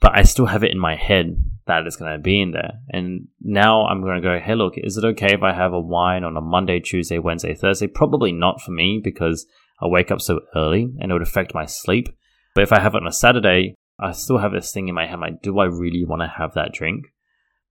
But 0.00 0.16
I 0.16 0.22
still 0.22 0.46
have 0.46 0.62
it 0.62 0.70
in 0.70 0.78
my 0.78 0.94
head 0.94 1.36
that 1.66 1.86
it's 1.86 1.96
going 1.96 2.12
to 2.12 2.18
be 2.18 2.40
in 2.40 2.52
there. 2.52 2.74
And 2.90 3.28
now 3.40 3.86
I'm 3.86 4.00
going 4.00 4.22
to 4.22 4.28
go, 4.28 4.38
hey, 4.38 4.54
look, 4.54 4.74
is 4.76 4.96
it 4.96 5.04
okay 5.04 5.34
if 5.34 5.42
I 5.42 5.52
have 5.52 5.72
a 5.72 5.80
wine 5.80 6.22
on 6.22 6.36
a 6.36 6.40
Monday, 6.40 6.80
Tuesday, 6.80 7.18
Wednesday, 7.18 7.54
Thursday? 7.54 7.88
Probably 7.88 8.32
not 8.32 8.60
for 8.60 8.70
me 8.70 9.00
because 9.02 9.46
I 9.80 9.86
wake 9.86 10.10
up 10.10 10.20
so 10.20 10.40
early 10.54 10.94
and 11.00 11.10
it 11.10 11.12
would 11.12 11.22
affect 11.22 11.54
my 11.54 11.66
sleep. 11.66 12.08
But 12.54 12.62
if 12.62 12.72
I 12.72 12.80
have 12.80 12.94
it 12.94 13.02
on 13.02 13.08
a 13.08 13.12
Saturday, 13.12 13.74
I 13.98 14.12
still 14.12 14.38
have 14.38 14.52
this 14.52 14.72
thing 14.72 14.88
in 14.88 14.94
my 14.94 15.06
head 15.06 15.18
like, 15.18 15.42
do 15.42 15.58
I 15.58 15.64
really 15.64 16.04
want 16.04 16.22
to 16.22 16.28
have 16.28 16.54
that 16.54 16.72
drink? 16.72 17.06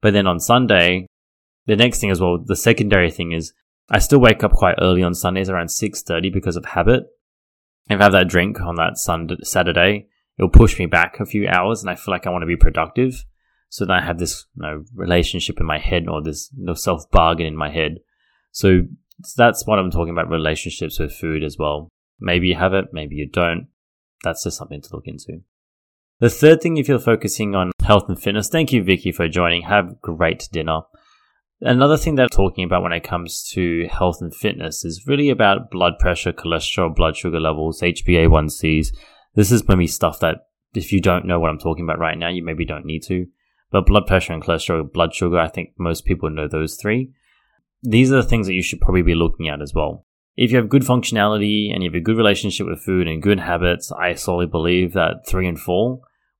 But 0.02 0.14
then 0.14 0.28
on 0.28 0.40
Sunday, 0.40 1.08
the 1.66 1.76
next 1.76 2.00
thing 2.00 2.12
as 2.12 2.20
well, 2.20 2.38
the 2.44 2.56
secondary 2.56 3.12
thing 3.12 3.32
is 3.32 3.54
I 3.90 4.00
still 4.00 4.20
wake 4.20 4.44
up 4.44 4.52
quite 4.52 4.76
early 4.82 5.04
on 5.04 5.14
Sundays 5.14 5.50
around 5.50 5.68
6.30 5.68 6.34
because 6.34 6.58
of 6.58 6.66
habit. 6.66 7.04
If 7.90 8.00
I 8.00 8.04
have 8.04 8.12
that 8.12 8.28
drink 8.28 8.60
on 8.60 8.76
that 8.76 8.98
Sunday, 8.98 9.36
Saturday, 9.44 10.08
it'll 10.38 10.50
push 10.50 10.78
me 10.80 10.86
back 10.86 11.20
a 11.20 11.26
few 11.26 11.48
hours 11.48 11.82
and 11.82 11.90
I 11.90 11.96
feel 11.96 12.12
like 12.12 12.28
I 12.28 12.32
want 12.32 12.42
to 12.42 12.48
be 12.48 12.58
productive. 12.58 13.24
So 13.70 13.86
then 13.86 13.98
I 13.98 14.06
have 14.06 14.20
this 14.20 14.46
you 14.56 14.64
know, 14.64 14.84
relationship 14.94 15.60
in 15.60 15.66
my 15.66 15.80
head 15.80 16.08
or 16.08 16.22
this 16.22 16.50
you 16.58 16.66
know, 16.66 16.74
self 16.74 17.10
bargain 17.12 17.46
in 17.46 17.56
my 17.56 17.70
head. 17.70 18.00
So 18.52 18.82
that's 19.36 19.66
what 19.66 19.80
I'm 19.80 19.92
talking 19.92 20.14
about 20.14 20.30
relationships 20.30 21.00
with 21.00 21.14
food 21.14 21.44
as 21.44 21.58
well. 21.58 21.90
Maybe 22.20 22.48
you 22.48 22.56
have 22.56 22.74
it, 22.74 22.86
maybe 22.94 23.16
you 23.16 23.28
don't. 23.28 23.68
That's 24.24 24.44
just 24.44 24.58
something 24.58 24.82
to 24.82 24.90
look 24.94 25.08
into. 25.08 25.42
The 26.20 26.30
third 26.30 26.62
thing, 26.62 26.78
if 26.78 26.88
you're 26.88 27.00
focusing 27.00 27.56
on 27.56 27.72
health 27.84 28.06
and 28.08 28.20
fitness, 28.20 28.48
thank 28.48 28.72
you, 28.72 28.84
Vicky, 28.84 29.12
for 29.12 29.28
joining. 29.28 29.64
Have 29.64 30.02
great 30.02 30.48
dinner. 30.52 30.82
Another 31.62 31.98
thing 31.98 32.16
that 32.16 32.24
I'm 32.24 32.30
talking 32.30 32.64
about 32.64 32.84
when 32.84 32.94
it 32.94 33.04
comes 33.04 33.44
to 33.54 33.88
health 33.88 34.18
and 34.22 34.34
fitness 34.34 34.86
is 34.86 35.06
really 35.08 35.30
about 35.30 35.72
blood 35.72 35.94
pressure, 36.00 36.32
cholesterol, 36.32 36.96
blood 36.96 37.18
sugar 37.18 37.40
levels, 37.40 37.82
HbA1cs. 37.82 38.88
This 39.36 39.52
is 39.52 39.68
maybe 39.68 39.88
stuff 39.88 40.20
that 40.20 40.48
if 40.74 40.92
you 40.92 41.02
don't 41.02 41.26
know 41.26 41.40
what 41.40 41.50
I'm 41.50 41.60
talking 41.60 41.84
about 41.84 42.00
right 42.00 42.18
now, 42.18 42.30
you 42.30 42.44
maybe 42.44 42.66
don't 42.66 42.86
need 42.86 43.04
to. 43.04 43.26
But 43.76 43.88
blood 43.88 44.08
pressure 44.08 44.32
and 44.32 44.42
cholesterol, 44.42 44.90
blood 44.90 45.14
sugar, 45.14 45.38
I 45.38 45.50
think 45.50 45.72
most 45.78 46.06
people 46.06 46.30
know 46.30 46.48
those 46.48 46.78
three. 46.78 47.12
These 47.84 48.10
are 48.10 48.22
the 48.22 48.24
things 48.24 48.48
that 48.48 48.54
you 48.54 48.64
should 48.64 48.80
probably 48.80 49.02
be 49.02 49.16
looking 49.16 49.50
at 49.50 49.62
as 49.62 49.74
well. 49.74 50.06
If 50.38 50.50
you 50.50 50.58
have 50.60 50.70
good 50.70 50.84
functionality 50.84 51.74
and 51.74 51.84
you 51.84 51.90
have 51.90 51.96
a 51.96 52.00
good 52.00 52.16
relationship 52.16 52.68
with 52.68 52.80
food 52.80 53.06
and 53.06 53.22
good 53.22 53.42
habits, 53.42 53.92
I 53.92 54.14
solely 54.14 54.46
believe 54.46 54.94
that 54.94 55.28
three 55.28 55.46
and 55.46 55.60
four 55.60 56.00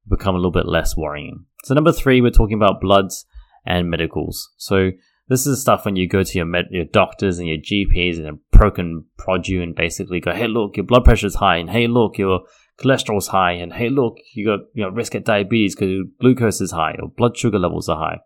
become 0.10 0.36
a 0.36 0.38
little 0.38 0.50
bit 0.50 0.66
less 0.66 0.96
worrying. 0.96 1.44
So 1.66 1.74
number 1.74 1.92
three, 1.92 2.22
we're 2.22 2.32
talking 2.32 2.56
about 2.56 2.80
bloods 2.80 3.26
and 3.66 3.90
medicals. 3.90 4.54
So 4.56 4.92
this 5.28 5.46
is 5.46 5.60
stuff 5.60 5.84
when 5.84 5.98
you 5.98 6.08
go 6.08 6.24
to 6.24 6.38
your 6.38 6.46
med- 6.46 6.70
your 6.72 6.86
doctors 6.86 7.38
and 7.38 7.50
your 7.50 7.58
GPs 7.58 8.18
and 8.18 8.30
a 8.30 8.58
broken 8.58 9.08
prod 9.18 9.50
you 9.50 9.62
and 9.62 9.76
basically 9.76 10.22
go, 10.22 10.32
hey, 10.32 10.48
look, 10.48 10.78
your 10.78 10.86
blood 10.86 11.04
pressure 11.04 11.28
is 11.28 11.36
high, 11.36 11.58
and 11.58 11.70
hey, 11.70 11.88
look, 11.88 12.18
your 12.18 12.44
cholesterol 12.80 13.18
is 13.18 13.28
high, 13.28 13.54
and 13.54 13.74
hey, 13.74 13.90
look, 13.90 14.18
you 14.34 14.46
got 14.46 14.60
you 14.74 14.84
know 14.84 14.90
risk 14.90 15.16
at 15.16 15.26
diabetes 15.26 15.76
because 15.76 16.06
glucose 16.20 16.62
is 16.62 16.72
high 16.72 16.96
or 17.02 17.10
blood 17.10 17.38
sugar 17.38 17.60
levels 17.60 17.90
are 17.90 17.98
high. 17.98 18.20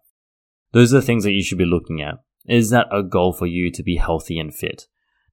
Those 0.72 0.94
are 0.94 1.00
the 1.00 1.06
things 1.06 1.24
that 1.24 1.32
you 1.32 1.44
should 1.44 1.58
be 1.58 1.66
looking 1.66 2.02
at. 2.02 2.16
Is 2.48 2.70
that 2.70 2.88
a 2.92 3.04
goal 3.04 3.34
for 3.34 3.48
you 3.48 3.72
to 3.72 3.84
be 3.84 3.98
healthy 3.98 4.40
and 4.40 4.54
fit? 4.54 4.86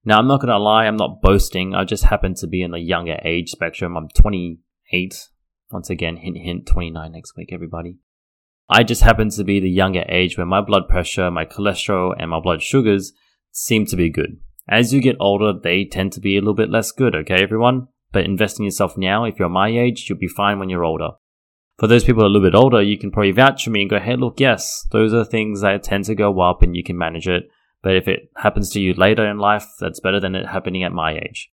Now, 0.03 0.19
I'm 0.19 0.27
not 0.27 0.39
going 0.39 0.53
to 0.53 0.57
lie, 0.57 0.85
I'm 0.85 0.97
not 0.97 1.21
boasting. 1.21 1.75
I 1.75 1.83
just 1.83 2.05
happen 2.05 2.33
to 2.35 2.47
be 2.47 2.61
in 2.61 2.71
the 2.71 2.79
younger 2.79 3.19
age 3.25 3.49
spectrum. 3.49 3.97
I'm 3.97 4.07
28. 4.09 5.29
Once 5.69 5.89
again, 5.89 6.17
hint, 6.17 6.37
hint, 6.37 6.65
29 6.65 7.11
next 7.11 7.35
week, 7.35 7.49
everybody. 7.51 7.97
I 8.69 8.83
just 8.83 9.01
happen 9.01 9.29
to 9.31 9.43
be 9.43 9.59
the 9.59 9.69
younger 9.69 10.05
age 10.07 10.37
where 10.37 10.45
my 10.45 10.61
blood 10.61 10.87
pressure, 10.87 11.29
my 11.29 11.45
cholesterol, 11.45 12.15
and 12.17 12.29
my 12.29 12.39
blood 12.39 12.61
sugars 12.61 13.13
seem 13.51 13.85
to 13.87 13.95
be 13.95 14.09
good. 14.09 14.39
As 14.69 14.93
you 14.93 15.01
get 15.01 15.17
older, 15.19 15.53
they 15.53 15.85
tend 15.85 16.13
to 16.13 16.21
be 16.21 16.37
a 16.37 16.41
little 16.41 16.53
bit 16.53 16.69
less 16.69 16.91
good, 16.91 17.15
okay, 17.15 17.41
everyone? 17.41 17.87
But 18.11 18.25
invest 18.25 18.59
in 18.59 18.65
yourself 18.65 18.97
now. 18.97 19.25
If 19.25 19.39
you're 19.39 19.49
my 19.49 19.69
age, 19.69 20.07
you'll 20.07 20.17
be 20.17 20.27
fine 20.27 20.59
when 20.59 20.69
you're 20.69 20.85
older. 20.85 21.11
For 21.77 21.87
those 21.87 22.03
people 22.03 22.23
a 22.23 22.27
little 22.27 22.47
bit 22.47 22.55
older, 22.55 22.81
you 22.81 22.97
can 22.97 23.11
probably 23.11 23.31
vouch 23.31 23.63
for 23.63 23.69
me 23.69 23.81
and 23.81 23.89
go, 23.89 23.99
hey, 23.99 24.15
look, 24.15 24.39
yes, 24.39 24.85
those 24.91 25.13
are 25.13 25.23
things 25.23 25.61
that 25.61 25.83
tend 25.83 26.05
to 26.05 26.15
go 26.15 26.39
up 26.39 26.61
and 26.61 26.75
you 26.75 26.83
can 26.83 26.97
manage 26.97 27.27
it. 27.27 27.43
But 27.83 27.95
if 27.95 28.07
it 28.07 28.31
happens 28.37 28.71
to 28.71 28.79
you 28.79 28.93
later 28.93 29.29
in 29.29 29.37
life, 29.37 29.65
that's 29.79 29.99
better 29.99 30.19
than 30.19 30.33
it 30.33 30.47
happening 30.47 30.83
at 30.83 30.91
my 30.91 31.13
age. 31.13 31.51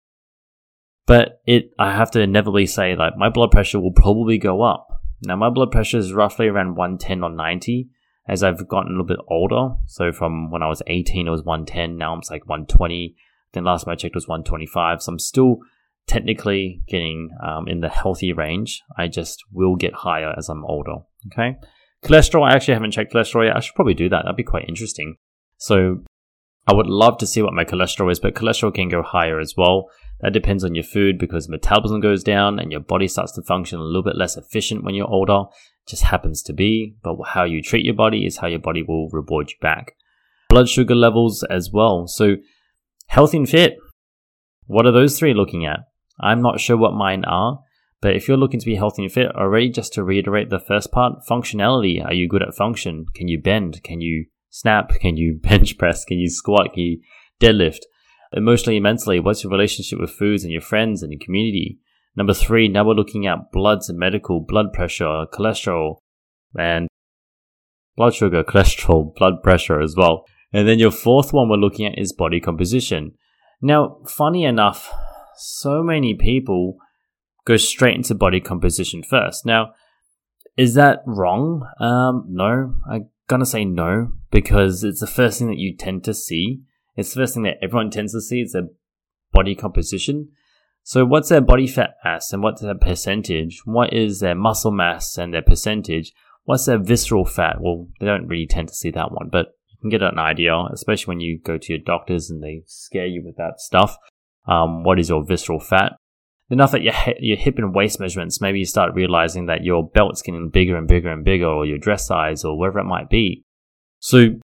But 1.06 1.42
it, 1.46 1.72
I 1.78 1.92
have 1.92 2.12
to 2.12 2.22
inevitably 2.22 2.68
say 2.68 2.96
that 2.96 3.18
my 3.18 3.28
blood 3.28 3.52
pressure 3.52 3.80
will 3.80 3.92
probably 3.92 4.38
go 4.38 4.62
up 4.62 4.94
now, 5.26 5.36
my 5.36 5.50
blood 5.50 5.72
pressure 5.72 5.98
is 5.98 6.14
roughly 6.14 6.48
around 6.48 6.76
110 6.76 7.24
or 7.24 7.30
90 7.30 7.90
as 8.28 8.44
I've 8.44 8.68
gotten 8.68 8.90
a 8.90 8.92
little 8.92 9.06
bit 9.06 9.20
older. 9.28 9.76
So, 9.86 10.12
from 10.12 10.52
when 10.52 10.64
I 10.64 10.68
was 10.68 10.82
18, 10.88 11.28
it 11.28 11.32
was 11.32 11.44
110. 11.44 11.98
Now 11.98 12.18
it's 12.18 12.30
like 12.30 12.48
120. 12.48 13.16
Then, 13.54 13.64
last 13.64 13.86
time 13.86 13.94
I 13.94 13.96
checked, 13.96 14.16
was 14.16 14.28
125. 14.28 15.02
So, 15.02 15.12
I'm 15.12 15.20
still 15.20 15.58
technically 16.08 16.82
getting 16.88 17.30
um, 17.46 17.68
in 17.68 17.82
the 17.82 17.90
healthy 17.90 18.34
range. 18.34 18.82
I 18.98 19.08
just 19.08 19.44
will 19.52 19.76
get 19.76 19.94
higher 19.94 20.34
as 20.38 20.50
I'm 20.50 20.66
older. 20.66 20.98
Okay. 21.28 21.58
Cholesterol, 22.04 22.48
I 22.48 22.54
actually 22.54 22.74
haven't 22.74 22.92
checked 22.92 23.14
cholesterol 23.14 23.46
yet. 23.46 23.56
I 23.56 23.62
should 23.62 23.76
probably 23.76 23.94
do 23.94 24.10
that. 24.10 24.24
That'd 24.24 24.36
be 24.36 24.44
quite 24.44 24.68
interesting. 24.68 25.16
So, 25.58 26.04
I 26.68 26.74
would 26.74 26.88
love 26.88 27.18
to 27.18 27.28
see 27.28 27.42
what 27.42 27.54
my 27.54 27.66
cholesterol 27.66 28.12
is, 28.12 28.20
but 28.20 28.36
cholesterol 28.36 28.74
can 28.74 28.90
go 28.90 29.04
higher 29.04 29.40
as 29.40 29.56
well. 29.58 29.90
That 30.22 30.32
depends 30.32 30.64
on 30.64 30.76
your 30.76 30.86
food 30.86 31.18
because 31.18 31.50
metabolism 31.50 32.00
goes 32.00 32.24
down 32.24 32.60
and 32.60 32.72
your 32.72 32.80
body 32.80 33.08
starts 33.10 33.34
to 33.34 33.42
function 33.42 33.80
a 33.80 33.84
little 33.84 34.04
bit 34.04 34.16
less 34.16 34.38
efficient 34.38 34.84
when 34.84 34.96
you're 34.96 35.10
older. 35.10 35.44
It 35.86 35.90
just 35.90 36.04
happens 36.04 36.42
to 36.44 36.54
be, 36.54 36.96
but 37.04 37.18
how 37.26 37.44
you 37.44 37.62
treat 37.62 37.86
your 37.86 37.96
body 37.96 38.26
is 38.26 38.38
how 38.38 38.48
your 38.48 38.60
body 38.60 38.82
will 38.82 39.10
reward 39.10 39.52
you 39.52 39.58
back. 39.62 39.96
Blood 40.50 40.70
sugar 40.70 40.96
levels 40.96 41.44
as 41.44 41.72
well. 41.72 42.08
So, 42.08 42.36
healthy 43.08 43.38
and 43.38 43.50
fit. 43.50 43.76
What 44.66 44.86
are 44.86 44.94
those 44.94 45.20
three 45.20 45.34
looking 45.34 45.66
at? 45.66 45.80
I'm 46.20 46.42
not 46.42 46.60
sure 46.60 46.78
what 46.78 46.94
mine 46.94 47.26
are, 47.26 47.60
but 48.02 48.16
if 48.16 48.28
you're 48.28 48.38
looking 48.38 48.60
to 48.60 48.66
be 48.66 48.76
healthy 48.76 49.04
and 49.04 49.12
fit, 49.12 49.36
already 49.36 49.70
just 49.70 49.94
to 49.94 50.04
reiterate 50.04 50.50
the 50.50 50.60
first 50.60 50.92
part, 50.92 51.26
functionality. 51.30 52.04
Are 52.04 52.14
you 52.14 52.28
good 52.28 52.44
at 52.44 52.54
function? 52.54 53.06
Can 53.16 53.28
you 53.28 53.42
bend? 53.42 53.82
Can 53.84 54.02
you 54.02 54.26
snap? 54.50 54.90
Can 55.00 55.18
you 55.18 55.40
bench 55.42 55.78
press? 55.78 56.06
Can 56.06 56.20
you 56.20 56.30
squat? 56.30 56.74
Can 56.74 56.84
you 56.84 57.02
deadlift? 57.42 57.80
Emotionally 58.34 58.78
and 58.78 58.84
mentally, 58.84 59.20
what's 59.20 59.44
your 59.44 59.52
relationship 59.52 60.00
with 60.00 60.10
foods 60.10 60.44
and 60.44 60.52
your 60.52 60.62
friends 60.62 61.04
and 61.04 61.12
your 61.12 61.20
community? 61.24 61.80
Number 62.16 62.34
three, 62.34 62.68
now 62.68 62.84
we're 62.84 62.94
looking 62.94 63.28
at 63.28 63.52
bloods 63.52 63.90
and 63.90 63.98
medical, 63.98 64.40
blood 64.40 64.74
pressure, 64.74 65.26
cholesterol, 65.34 65.98
and 66.58 66.88
blood 67.96 68.14
sugar, 68.16 68.44
cholesterol, 68.48 69.16
blood 69.16 69.44
pressure 69.44 69.80
as 69.82 69.96
well. 69.96 70.26
And 70.52 70.68
then 70.68 70.78
your 70.78 70.92
fourth 70.92 71.34
one 71.34 71.50
we're 71.50 71.58
looking 71.58 71.86
at 71.86 71.98
is 71.98 72.14
body 72.14 72.40
composition. 72.40 73.14
Now, 73.62 74.00
funny 74.08 74.44
enough, 74.44 74.92
so 75.38 75.84
many 75.84 76.14
people 76.14 76.78
go 77.46 77.58
straight 77.58 77.96
into 77.96 78.16
body 78.16 78.40
composition 78.40 79.04
first. 79.04 79.46
Now, 79.46 79.74
is 80.56 80.76
that 80.76 81.00
wrong? 81.06 81.68
Um, 81.80 82.26
no, 82.30 82.76
I'm 82.90 83.10
gonna 83.28 83.46
say 83.46 83.66
no 83.66 84.12
because 84.32 84.84
it's 84.84 85.00
the 85.00 85.08
first 85.08 85.40
thing 85.40 85.48
that 85.48 85.58
you 85.58 85.76
tend 85.76 86.04
to 86.06 86.14
see. 86.14 86.62
It's 86.96 87.14
the 87.14 87.22
first 87.22 87.34
thing 87.34 87.44
that 87.44 87.58
everyone 87.62 87.90
tends 87.90 88.14
to 88.14 88.22
see. 88.22 88.42
It's 88.42 88.54
their 88.54 88.68
body 89.32 89.56
composition. 89.56 90.30
So, 90.84 91.06
what's 91.06 91.30
their 91.30 91.42
body 91.42 91.66
fat 91.66 91.96
mass 92.04 92.34
and 92.34 92.44
what's 92.44 92.62
their 92.62 92.76
percentage? 92.76 93.62
What 93.66 93.94
is 93.94 94.20
their 94.20 94.36
muscle 94.36 94.72
mass 94.72 95.18
and 95.18 95.34
their 95.34 95.42
percentage? 95.42 96.12
What's 96.44 96.66
their 96.66 96.78
visceral 96.78 97.26
fat? 97.26 97.62
Well, 97.62 97.88
they 98.00 98.06
don't 98.06 98.28
really 98.28 98.48
tend 98.48 98.68
to 98.68 98.74
see 98.74 98.92
that 98.92 99.12
one, 99.12 99.30
but 99.32 99.56
you 99.70 99.78
can 99.80 99.90
get 99.90 100.04
an 100.04 100.20
idea, 100.20 100.56
especially 100.74 101.12
when 101.12 101.20
you 101.22 101.40
go 101.40 101.58
to 101.58 101.74
your 101.74 101.82
doctors 101.84 102.30
and 102.30 102.44
they 102.44 102.64
scare 102.68 103.06
you 103.06 103.24
with 103.24 103.38
that 103.38 103.60
stuff. 103.60 103.98
Um, 104.48 104.84
what 104.84 105.00
is 105.00 105.10
your 105.10 105.24
visceral 105.24 105.60
fat? 105.60 105.94
Enough 106.50 106.72
that 106.72 106.84
your, 106.84 106.94
your 107.20 107.38
hip 107.38 107.58
and 107.58 107.74
waist 107.74 108.00
measurements, 108.00 108.42
maybe 108.42 108.60
you 108.60 108.66
start 108.66 108.94
realizing 108.94 109.46
that 109.48 109.64
your 109.64 109.88
belt's 109.88 110.22
getting 110.22 110.50
bigger 110.50 110.76
and 110.76 110.88
bigger 110.88 111.10
and 111.10 111.24
bigger, 111.24 111.48
or 111.48 111.66
your 111.66 111.78
dress 111.78 112.06
size, 112.06 112.44
or 112.44 112.58
whatever 112.58 112.80
it 112.80 112.86
might 112.86 113.10
be. 113.10 113.44
So 114.00 114.40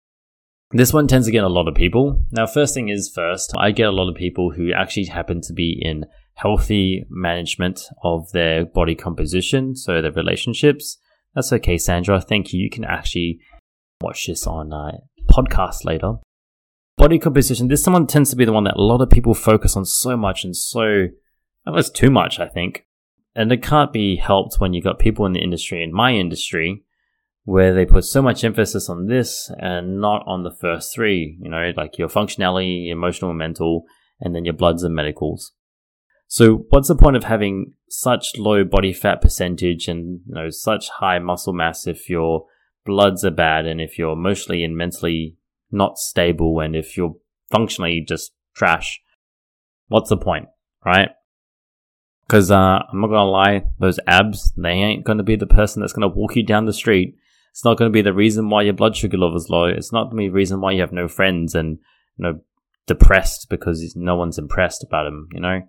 this 0.71 0.93
one 0.93 1.07
tends 1.07 1.27
to 1.27 1.33
get 1.33 1.45
a 1.45 1.49
lot 1.49 1.67
of 1.67 1.75
people. 1.75 2.25
Now, 2.31 2.47
first 2.47 2.75
thing 2.75 2.89
is 2.89 3.11
first, 3.13 3.53
I 3.57 3.71
get 3.73 3.89
a 3.89 3.93
lot 3.93 4.09
of 4.09 4.15
people 4.15 4.53
who 4.53 4.73
actually 4.73 5.07
happen 5.07 5.41
to 5.43 5.53
be 5.53 5.81
in 5.81 6.05
healthy 6.35 7.05
management 7.11 7.83
of 8.05 8.31
their 8.33 8.65
body 8.65 8.95
composition, 8.95 9.75
so 9.75 10.01
their 10.01 10.13
relationships. 10.13 10.99
That's 11.35 11.53
okay, 11.53 11.79
Sandra. 11.79 12.21
Thank 12.21 12.53
you. 12.53 12.61
You 12.61 12.71
can 12.71 12.85
actually 12.85 13.41
watch 14.01 14.27
this 14.27 14.47
on 14.47 14.73
uh, 14.73 14.93
podcast 15.31 15.85
later. 15.85 16.15
Body 16.99 17.19
composition. 17.21 17.69
This 17.69 17.87
one 17.87 18.09
tends 18.09 18.31
to 18.31 18.37
be 18.37 18.45
the 18.45 18.53
one 18.53 18.65
that 18.65 18.77
a 18.77 18.83
lot 18.83 19.01
of 19.01 19.09
people 19.09 19.33
focus 19.33 19.77
on 19.77 19.85
so 19.85 20.17
much 20.17 20.45
and 20.45 20.55
so, 20.55 21.07
almost 21.67 21.95
too 21.95 22.11
much, 22.11 22.41
I 22.41 22.49
think. 22.49 22.87
And 23.37 23.53
it 23.53 23.63
can't 23.63 23.93
be 23.93 24.17
helped 24.17 24.57
when 24.59 24.73
you've 24.73 24.85
got 24.85 24.99
people 24.99 25.25
in 25.25 25.33
the 25.33 25.41
industry, 25.41 25.83
in 25.83 25.93
my 25.93 26.13
industry, 26.13 26.83
where 27.45 27.73
they 27.73 27.87
put 27.87 28.05
so 28.05 28.21
much 28.21 28.43
emphasis 28.43 28.89
on 28.91 29.07
this 29.07 29.49
and 29.59 30.01
not 30.01 30.25
on 30.27 30.43
the 30.43 30.51
first 30.51 30.93
three, 30.93 31.39
you 31.41 31.49
know, 31.49 31.73
like 31.77 31.99
your 31.99 32.09
functionality, 32.09 32.91
emotional, 32.91 33.33
mental, 33.33 33.85
and 34.21 34.35
then 34.35 34.45
your 34.45 34.55
bloods 34.55 34.83
and 34.83 34.95
medicals. 34.95 35.53
So 36.27 36.67
what's 36.69 36.89
the 36.89 36.97
point 36.97 37.17
of 37.17 37.25
having 37.25 37.75
such 37.89 38.37
low 38.37 38.65
body 38.65 38.93
fat 38.93 39.23
percentage 39.23 39.89
and 39.89 40.21
you 40.27 40.35
know 40.35 40.51
such 40.51 40.91
high 40.91 41.19
muscle 41.19 41.55
mass 41.55 41.87
if 41.87 42.11
you're 42.11 42.45
bloods 42.85 43.25
are 43.25 43.31
bad 43.31 43.67
and 43.67 43.81
if 43.81 43.99
you're 43.99 44.13
emotionally 44.13 44.63
and 44.63 44.77
mentally 44.77 45.38
not 45.71 45.99
stable 45.99 46.61
and 46.61 46.75
if 46.75 46.97
you're 46.97 47.15
functionally 47.51 48.05
just 48.07 48.33
trash, 48.55 49.01
what's 49.89 50.11
the 50.11 50.17
point, 50.17 50.47
right? 50.85 51.11
Because 52.27 52.51
uh, 52.51 52.81
I'm 52.93 53.01
not 53.01 53.09
gonna 53.09 53.25
lie, 53.25 53.65
those 53.79 53.99
abs 54.07 54.53
they 54.57 54.71
ain't 54.71 55.05
gonna 55.05 55.23
be 55.23 55.37
the 55.37 55.47
person 55.47 55.81
that's 55.81 55.93
gonna 55.93 56.09
walk 56.09 56.37
you 56.37 56.43
down 56.43 56.67
the 56.67 56.73
street. 56.73 57.15
It's 57.53 57.65
not 57.65 57.79
gonna 57.79 57.91
be 57.91 58.03
the 58.03 58.13
reason 58.13 58.51
why 58.51 58.63
your 58.63 58.75
blood 58.75 58.97
sugar 58.97 59.17
level 59.17 59.37
is 59.37 59.49
low. 59.49 59.65
It's 59.65 59.93
not 59.93 60.05
gonna 60.05 60.23
be 60.23 60.29
the 60.29 60.35
reason 60.35 60.61
why 60.61 60.73
you 60.73 60.81
have 60.83 60.93
no 60.93 61.09
friends 61.09 61.55
and 61.55 61.79
you 62.19 62.25
know 62.25 62.41
depressed 62.87 63.49
because 63.49 63.95
no 63.97 64.17
one's 64.17 64.39
impressed 64.39 64.85
about 64.85 65.05
them. 65.05 65.29
You 65.33 65.41
know, 65.41 65.61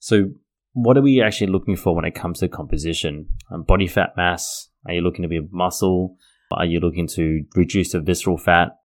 so 0.00 0.30
what 0.72 0.96
are 0.96 1.02
we 1.02 1.22
actually 1.22 1.50
looking 1.50 1.76
for 1.76 1.94
when 1.94 2.04
it 2.04 2.14
comes 2.14 2.40
to 2.40 2.48
composition? 2.48 3.28
Um, 3.50 3.62
body 3.62 3.86
fat 3.86 4.10
mass. 4.16 4.68
Are 4.86 4.94
you 4.94 5.02
looking 5.02 5.22
to 5.22 5.28
be 5.28 5.38
a 5.38 5.48
muscle? 5.50 6.16
Are 6.52 6.64
you 6.64 6.80
looking 6.80 7.06
to 7.08 7.44
reduce 7.54 7.92
the 7.92 8.00
visceral 8.00 8.36
fat? 8.36 8.79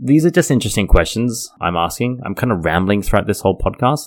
These 0.00 0.24
are 0.24 0.30
just 0.30 0.50
interesting 0.50 0.86
questions 0.86 1.50
I'm 1.60 1.76
asking. 1.76 2.20
I'm 2.24 2.34
kind 2.34 2.52
of 2.52 2.64
rambling 2.64 3.02
throughout 3.02 3.26
this 3.26 3.40
whole 3.40 3.58
podcast, 3.58 4.06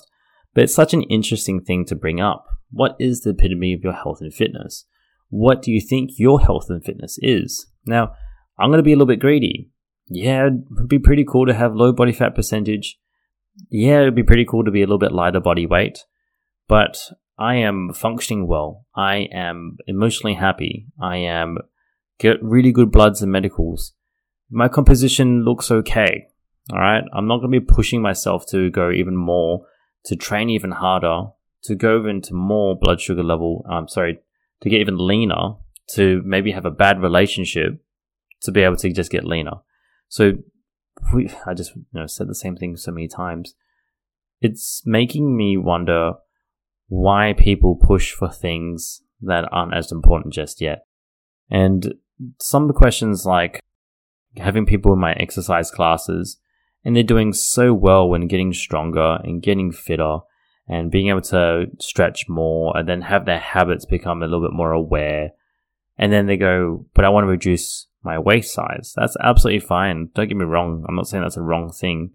but 0.54 0.64
it's 0.64 0.74
such 0.74 0.94
an 0.94 1.02
interesting 1.02 1.60
thing 1.60 1.84
to 1.86 1.94
bring 1.94 2.20
up. 2.20 2.46
What 2.70 2.96
is 2.98 3.20
the 3.20 3.30
epitome 3.30 3.74
of 3.74 3.82
your 3.82 3.92
health 3.92 4.18
and 4.20 4.32
fitness? 4.32 4.86
What 5.28 5.60
do 5.60 5.70
you 5.70 5.80
think 5.80 6.12
your 6.16 6.40
health 6.40 6.66
and 6.70 6.82
fitness 6.82 7.18
is? 7.20 7.66
Now, 7.84 8.14
I'm 8.58 8.70
going 8.70 8.78
to 8.78 8.82
be 8.82 8.92
a 8.92 8.96
little 8.96 9.06
bit 9.06 9.20
greedy. 9.20 9.70
Yeah, 10.06 10.46
it'd 10.46 10.88
be 10.88 10.98
pretty 10.98 11.24
cool 11.24 11.46
to 11.46 11.54
have 11.54 11.74
low 11.74 11.92
body 11.92 12.12
fat 12.12 12.34
percentage. 12.34 12.98
Yeah, 13.68 14.00
it'd 14.00 14.14
be 14.14 14.22
pretty 14.22 14.46
cool 14.46 14.64
to 14.64 14.70
be 14.70 14.80
a 14.80 14.86
little 14.86 14.98
bit 14.98 15.12
lighter 15.12 15.40
body 15.40 15.66
weight. 15.66 16.04
But 16.68 17.10
I 17.38 17.56
am 17.56 17.92
functioning 17.92 18.46
well. 18.46 18.86
I 18.94 19.28
am 19.32 19.76
emotionally 19.86 20.34
happy. 20.34 20.86
I 21.00 21.16
am 21.18 21.58
get 22.18 22.42
really 22.42 22.72
good 22.72 22.90
bloods 22.90 23.20
and 23.20 23.32
medicals. 23.32 23.92
My 24.52 24.68
composition 24.68 25.44
looks 25.44 25.70
okay. 25.70 26.26
All 26.70 26.78
right. 26.78 27.02
I'm 27.14 27.26
not 27.26 27.38
going 27.38 27.50
to 27.50 27.60
be 27.60 27.66
pushing 27.66 28.02
myself 28.02 28.44
to 28.50 28.70
go 28.70 28.90
even 28.90 29.16
more, 29.16 29.66
to 30.04 30.14
train 30.14 30.50
even 30.50 30.72
harder, 30.72 31.28
to 31.64 31.74
go 31.74 32.06
into 32.06 32.34
more 32.34 32.76
blood 32.78 33.00
sugar 33.00 33.22
level. 33.22 33.64
I'm 33.68 33.88
sorry, 33.88 34.18
to 34.60 34.68
get 34.68 34.80
even 34.80 34.98
leaner, 34.98 35.54
to 35.94 36.22
maybe 36.24 36.52
have 36.52 36.66
a 36.66 36.70
bad 36.70 37.00
relationship, 37.00 37.82
to 38.42 38.52
be 38.52 38.60
able 38.60 38.76
to 38.76 38.92
just 38.92 39.10
get 39.10 39.24
leaner. 39.24 39.62
So 40.08 40.32
we, 41.14 41.30
I 41.46 41.54
just 41.54 41.74
you 41.74 41.84
know 41.94 42.06
said 42.06 42.28
the 42.28 42.34
same 42.34 42.56
thing 42.56 42.76
so 42.76 42.92
many 42.92 43.08
times. 43.08 43.54
It's 44.42 44.82
making 44.84 45.34
me 45.34 45.56
wonder 45.56 46.12
why 46.88 47.34
people 47.38 47.76
push 47.76 48.12
for 48.12 48.30
things 48.30 49.02
that 49.22 49.48
aren't 49.50 49.74
as 49.74 49.90
important 49.90 50.34
just 50.34 50.60
yet. 50.60 50.84
And 51.50 51.94
some 52.38 52.68
questions 52.70 53.24
like 53.24 53.61
having 54.36 54.66
people 54.66 54.92
in 54.92 54.98
my 54.98 55.12
exercise 55.14 55.70
classes 55.70 56.38
and 56.84 56.96
they're 56.96 57.02
doing 57.02 57.32
so 57.32 57.72
well 57.72 58.08
when 58.08 58.26
getting 58.26 58.52
stronger 58.52 59.18
and 59.22 59.42
getting 59.42 59.72
fitter 59.72 60.18
and 60.66 60.90
being 60.90 61.08
able 61.08 61.20
to 61.20 61.66
stretch 61.78 62.28
more 62.28 62.76
and 62.76 62.88
then 62.88 63.02
have 63.02 63.24
their 63.24 63.38
habits 63.38 63.84
become 63.84 64.22
a 64.22 64.26
little 64.26 64.40
bit 64.40 64.54
more 64.54 64.72
aware. 64.72 65.30
And 65.98 66.12
then 66.12 66.26
they 66.26 66.36
go, 66.36 66.86
but 66.94 67.04
I 67.04 67.10
want 67.10 67.24
to 67.24 67.28
reduce 67.28 67.88
my 68.02 68.18
waist 68.18 68.52
size. 68.52 68.92
That's 68.96 69.16
absolutely 69.22 69.60
fine. 69.60 70.10
Don't 70.14 70.28
get 70.28 70.36
me 70.36 70.44
wrong. 70.44 70.84
I'm 70.88 70.96
not 70.96 71.06
saying 71.06 71.22
that's 71.22 71.36
a 71.36 71.42
wrong 71.42 71.70
thing. 71.70 72.12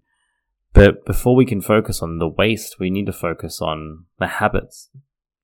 But 0.74 1.06
before 1.06 1.34
we 1.34 1.46
can 1.46 1.62
focus 1.62 2.02
on 2.02 2.18
the 2.18 2.28
waist, 2.28 2.78
we 2.78 2.90
need 2.90 3.06
to 3.06 3.12
focus 3.12 3.62
on 3.62 4.04
the 4.18 4.26
habits. 4.26 4.90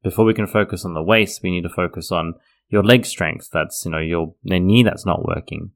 Before 0.03 0.27
we 0.27 0.35
can 0.35 0.47
focus 0.47 0.85
on 0.85 0.93
the 0.93 1.03
waist, 1.03 1.43
we 1.43 1.51
need 1.51 1.63
to 1.63 1.71
focus 1.71 2.13
on 2.13 2.35
your 2.69 2.83
leg 2.83 3.07
strength 3.07 3.51
that's 3.53 3.85
you 3.85 3.91
know 3.91 3.99
your, 3.99 4.35
your 4.43 4.59
knee 4.59 4.83
that's 4.83 5.07
not 5.07 5.25
working 5.25 5.71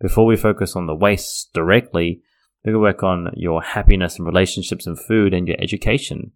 before 0.00 0.26
we 0.26 0.36
focus 0.36 0.76
on 0.76 0.86
the 0.86 0.94
waist 0.94 1.50
directly 1.52 2.22
we 2.64 2.72
can 2.72 2.80
work 2.80 3.02
on 3.02 3.30
your 3.34 3.62
happiness 3.62 4.18
and 4.18 4.26
relationships 4.26 4.86
and 4.86 4.98
food 4.98 5.32
and 5.32 5.46
your 5.46 5.56
education. 5.60 6.32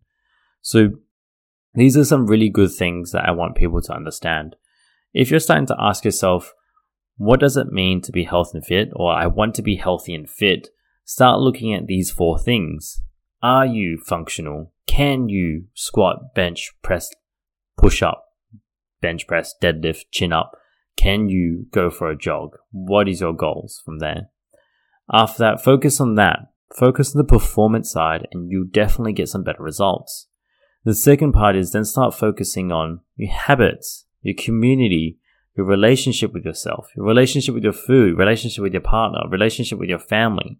So 0.61 0.91
these 1.75 1.97
are 1.97 2.05
some 2.05 2.27
really 2.27 2.49
good 2.49 2.73
things 2.73 3.13
that 3.13 3.27
i 3.27 3.31
want 3.31 3.57
people 3.57 3.81
to 3.83 3.93
understand. 3.95 4.57
If 5.13 5.31
you're 5.31 5.41
starting 5.41 5.67
to 5.67 5.77
ask 5.79 6.05
yourself 6.05 6.55
what 7.17 7.41
does 7.41 7.57
it 7.57 7.73
mean 7.73 8.01
to 8.03 8.13
be 8.13 8.25
healthy 8.25 8.59
and 8.59 8.67
fit? 8.67 8.89
or 8.95 9.13
i 9.13 9.27
want 9.27 9.55
to 9.57 9.63
be 9.63 9.77
healthy 9.77 10.15
and 10.15 10.29
fit 10.29 10.69
start 11.05 11.41
looking 11.41 11.75
at 11.75 11.87
these 11.87 12.11
four 12.11 12.39
things. 12.39 13.03
Are 13.43 13.67
you 13.67 13.99
functional? 13.99 14.73
Can 14.87 15.29
you 15.29 15.65
squat 15.75 16.35
bench 16.35 16.73
press 16.83 17.11
push 17.77 18.03
up 18.03 18.25
bench 19.03 19.27
press, 19.27 19.55
deadlift, 19.61 20.05
chin 20.11 20.33
up? 20.33 20.57
Can 20.97 21.29
you 21.29 21.67
go 21.73 21.91
for 21.91 22.11
a 22.11 22.17
jog? 22.17 22.57
What 22.71 23.09
is 23.09 23.21
your 23.21 23.33
goals 23.33 23.83
from 23.85 23.99
there? 23.99 24.29
After 25.13 25.39
that, 25.39 25.65
focus 25.65 26.01
on 26.01 26.15
that. 26.17 26.53
Focus 26.75 27.15
on 27.15 27.19
the 27.19 27.25
performance 27.25 27.91
side 27.93 28.27
and 28.33 28.51
you'll 28.51 28.69
definitely 28.71 29.13
get 29.13 29.29
some 29.29 29.43
better 29.43 29.63
results. 29.63 30.29
The 30.85 30.95
second 30.95 31.33
part 31.33 31.55
is 31.55 31.73
then 31.73 31.85
start 31.85 32.15
focusing 32.15 32.73
on 32.73 33.01
your 33.17 33.33
habits, 33.33 34.07
your 34.21 34.35
community, 34.35 35.19
your 35.57 35.67
relationship 35.67 36.33
with 36.33 36.45
yourself, 36.45 36.89
your 36.97 37.07
relationship 37.07 37.55
with 37.55 37.65
your 37.65 37.73
food, 37.73 38.19
relationship 38.19 38.63
with 38.63 38.73
your 38.73 38.83
partner, 38.83 39.21
relationship 39.29 39.79
with 39.79 39.89
your 39.89 39.99
family. 39.99 40.59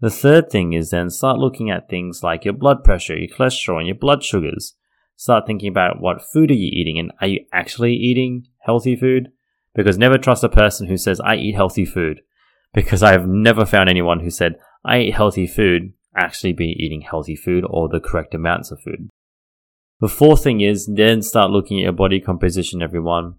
The 0.00 0.10
third 0.10 0.50
thing 0.50 0.72
is 0.72 0.90
then 0.90 1.10
start 1.10 1.38
looking 1.38 1.70
at 1.70 1.88
things 1.88 2.22
like 2.22 2.44
your 2.44 2.54
blood 2.54 2.84
pressure, 2.84 3.16
your 3.16 3.34
cholesterol, 3.34 3.78
and 3.78 3.86
your 3.86 3.96
blood 3.96 4.22
sugars 4.22 4.74
start 5.16 5.46
thinking 5.46 5.68
about 5.68 6.00
what 6.00 6.22
food 6.22 6.50
are 6.50 6.54
you 6.54 6.70
eating 6.72 6.98
and 6.98 7.12
are 7.20 7.26
you 7.26 7.44
actually 7.52 7.94
eating 7.94 8.46
healthy 8.60 8.94
food? 8.94 9.32
Because 9.78 9.96
never 9.96 10.18
trust 10.18 10.42
a 10.42 10.48
person 10.48 10.88
who 10.88 10.96
says, 10.96 11.20
I 11.20 11.36
eat 11.36 11.54
healthy 11.54 11.84
food. 11.84 12.22
Because 12.74 13.00
I 13.00 13.12
have 13.12 13.28
never 13.28 13.64
found 13.64 13.88
anyone 13.88 14.18
who 14.18 14.30
said, 14.30 14.56
I 14.84 14.98
eat 14.98 15.14
healthy 15.14 15.46
food, 15.46 15.92
actually 16.16 16.54
be 16.54 16.74
eating 16.76 17.02
healthy 17.02 17.36
food 17.36 17.64
or 17.70 17.88
the 17.88 18.00
correct 18.00 18.34
amounts 18.34 18.72
of 18.72 18.80
food. 18.82 19.08
The 20.00 20.08
fourth 20.08 20.42
thing 20.42 20.62
is 20.62 20.90
then 20.92 21.22
start 21.22 21.52
looking 21.52 21.78
at 21.78 21.84
your 21.84 21.92
body 21.92 22.18
composition, 22.18 22.82
everyone. 22.82 23.36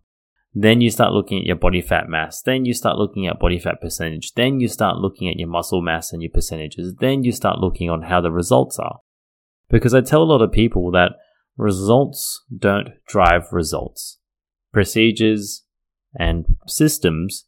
Then 0.53 0.79
you 0.79 0.89
start 0.89 1.11
looking 1.11 1.39
at 1.39 1.45
your 1.45 1.57
body 1.57 1.81
fat 1.81 2.07
mass. 2.07 2.41
Then 2.41 2.63
you 2.63 2.73
start 2.73 2.97
looking 2.97 3.27
at 3.27 3.39
body 3.39 3.59
fat 3.59 3.81
percentage. 3.81 4.33
Then 4.33 4.61
you 4.61 4.69
start 4.69 4.95
looking 4.95 5.27
at 5.27 5.37
your 5.37 5.49
muscle 5.49 5.81
mass 5.81 6.13
and 6.13 6.21
your 6.21 6.31
percentages. 6.31 6.95
Then 7.01 7.25
you 7.25 7.33
start 7.33 7.59
looking 7.59 7.89
on 7.89 8.03
how 8.03 8.21
the 8.21 8.31
results 8.31 8.79
are. 8.79 8.99
Because 9.69 9.93
I 9.93 9.99
tell 9.99 10.23
a 10.23 10.31
lot 10.31 10.41
of 10.41 10.51
people 10.51 10.89
that 10.91 11.11
Results 11.59 12.45
don't 12.57 12.87
drive 13.05 13.51
results. 13.51 14.17
Procedures 14.71 15.65
and 16.17 16.57
systems 16.67 17.45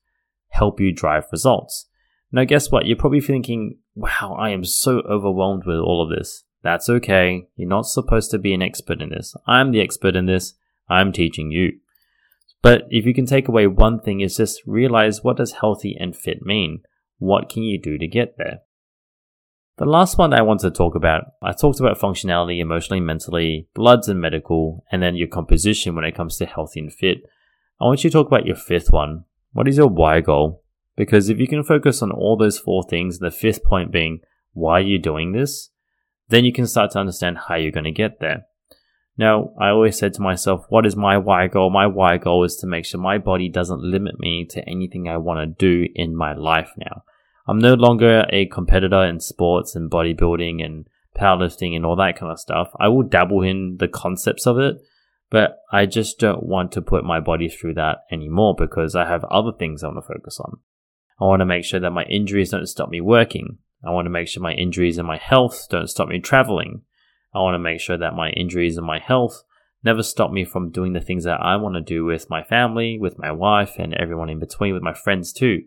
help 0.50 0.80
you 0.80 0.92
drive 0.92 1.26
results. 1.32 1.88
Now, 2.32 2.44
guess 2.46 2.72
what? 2.72 2.86
You're 2.86 2.98
probably 2.98 3.22
thinking, 3.22 3.78
wow, 3.96 4.36
I 4.40 4.50
am 4.50 4.64
so 4.64 5.00
overwhelmed 5.00 5.64
with 5.66 5.78
all 5.78 6.02
of 6.02 6.16
this. 6.16 6.44
That's 6.64 6.90
okay. 6.90 7.48
You're 7.56 7.70
not 7.70 7.88
supposed 7.88 8.32
to 8.32 8.40
be 8.40 8.54
an 8.54 8.62
expert 8.62 9.02
in 9.02 9.10
this. 9.10 9.36
I'm 9.48 9.72
the 9.72 9.82
expert 9.82 10.16
in 10.16 10.28
this. 10.28 10.54
I'm 10.90 11.12
teaching 11.12 11.52
you. 11.52 11.80
But 12.62 12.84
if 12.90 13.06
you 13.06 13.14
can 13.14 13.26
take 13.26 13.48
away 13.48 13.68
one 13.68 14.00
thing 14.00 14.22
is 14.22 14.38
just 14.38 14.62
realize 14.66 15.24
what 15.24 15.38
does 15.38 15.54
healthy 15.54 15.98
and 16.00 16.16
fit 16.16 16.46
mean? 16.46 16.84
What 17.18 17.50
can 17.50 17.64
you 17.64 17.80
do 17.82 17.98
to 17.98 18.08
get 18.08 18.38
there? 18.38 18.60
The 19.78 19.86
last 19.86 20.18
one 20.18 20.34
I 20.34 20.44
want 20.44 20.60
to 20.60 20.70
talk 20.70 20.94
about, 20.94 21.24
I 21.42 21.54
talked 21.54 21.80
about 21.80 21.98
functionality, 21.98 22.60
emotionally, 22.60 23.00
mentally, 23.00 23.68
bloods 23.74 24.08
and 24.08 24.22
medical, 24.22 24.84
and 24.92 25.02
then 25.02 25.16
your 25.16 25.28
composition 25.28 25.96
when 25.96 26.06
it 26.06 26.16
comes 26.16 26.38
to 26.38 26.46
healthy 26.46 26.82
and 26.82 26.94
fit. 26.94 27.24
I 27.82 27.86
want 27.86 28.04
you 28.04 28.12
to 28.12 28.14
talk 28.14 28.28
about 28.28 28.46
your 28.46 28.56
fifth 28.56 28.92
one. 28.92 29.26
What 29.54 29.68
is 29.68 29.78
your 29.78 29.88
why 29.88 30.22
goal? 30.22 30.64
Because 30.96 31.30
if 31.30 31.40
you 31.40 31.48
can 31.48 31.64
focus 31.64 32.04
on 32.04 32.12
all 32.12 32.38
those 32.38 32.60
four 32.60 32.84
things, 32.84 33.18
the 33.18 33.32
fifth 33.32 33.64
point 33.64 33.92
being 33.92 34.20
why 34.54 34.80
you're 34.80 35.00
doing 35.00 35.32
this, 35.32 35.72
then 36.30 36.46
you 36.46 36.54
can 36.54 36.68
start 36.68 36.92
to 36.92 37.00
understand 37.00 37.40
how 37.48 37.56
you're 37.56 37.72
going 37.72 37.86
to 37.86 37.92
get 37.92 38.20
there. 38.20 38.44
Now, 39.18 39.54
I 39.60 39.70
always 39.70 39.98
said 39.98 40.14
to 40.14 40.22
myself, 40.22 40.66
what 40.70 40.86
is 40.86 40.96
my 40.96 41.18
why 41.18 41.48
goal? 41.48 41.72
My 41.72 41.88
why 41.88 42.18
goal 42.18 42.44
is 42.44 42.56
to 42.58 42.68
make 42.68 42.86
sure 42.86 43.00
my 43.00 43.18
body 43.18 43.50
doesn't 43.50 43.82
limit 43.82 44.20
me 44.20 44.46
to 44.52 44.68
anything 44.70 45.08
I 45.08 45.18
want 45.18 45.40
to 45.40 45.48
do 45.48 45.88
in 45.96 46.16
my 46.16 46.34
life 46.34 46.72
now. 46.78 47.04
I'm 47.48 47.58
no 47.58 47.74
longer 47.74 48.26
a 48.30 48.46
competitor 48.46 49.04
in 49.04 49.20
sports 49.20 49.76
and 49.76 49.90
bodybuilding 49.90 50.64
and 50.64 50.86
powerlifting 51.18 51.76
and 51.76 51.86
all 51.86 51.96
that 51.96 52.18
kind 52.18 52.32
of 52.32 52.40
stuff. 52.40 52.70
I 52.80 52.90
will 52.90 53.04
dabble 53.04 53.42
in 53.42 53.78
the 53.80 53.88
concepts 53.88 54.46
of 54.46 54.60
it, 54.60 54.78
but 55.32 55.60
I 55.72 55.86
just 55.86 56.20
don't 56.20 56.44
want 56.44 56.74
to 56.74 56.82
put 56.82 57.06
my 57.06 57.22
body 57.22 57.48
through 57.48 57.76
that 57.76 58.00
anymore 58.12 58.54
because 58.56 58.96
I 58.96 59.08
have 59.08 59.24
other 59.24 59.54
things 59.58 59.82
I 59.82 59.88
want 59.88 60.06
to 60.06 60.14
focus 60.14 60.40
on. 60.40 60.60
I 61.20 61.26
want 61.26 61.40
to 61.40 61.46
make 61.46 61.64
sure 61.64 61.80
that 61.80 61.92
my 61.92 62.04
injuries 62.04 62.52
don't 62.52 62.68
stop 62.68 62.90
me 62.90 63.00
working. 63.00 63.58
I 63.84 63.92
want 63.92 64.06
to 64.08 64.12
make 64.12 64.28
sure 64.28 64.44
my 64.44 64.54
injuries 64.54 64.98
and 64.98 65.08
my 65.08 65.18
health 65.18 65.68
don't 65.70 65.88
stop 65.88 66.10
me 66.10 66.20
traveling. 66.20 66.82
I 67.34 67.40
want 67.40 67.56
to 67.56 67.60
make 67.60 67.80
sure 67.80 67.98
that 67.98 68.14
my 68.14 68.30
injuries 68.32 68.78
and 68.78 68.86
my 68.86 69.00
health 69.00 69.44
never 69.84 70.04
stop 70.04 70.32
me 70.32 70.44
from 70.44 70.70
doing 70.70 70.92
the 70.94 71.00
things 71.00 71.24
that 71.24 71.40
I 71.42 71.56
want 71.56 71.76
to 71.76 71.82
do 71.82 72.04
with 72.04 72.30
my 72.30 72.44
family, 72.44 72.98
with 73.00 73.18
my 73.18 73.32
wife, 73.32 73.76
and 73.78 73.94
everyone 73.94 74.30
in 74.30 74.38
between, 74.38 74.74
with 74.74 74.84
my 74.84 74.94
friends 74.94 75.32
too. 75.32 75.64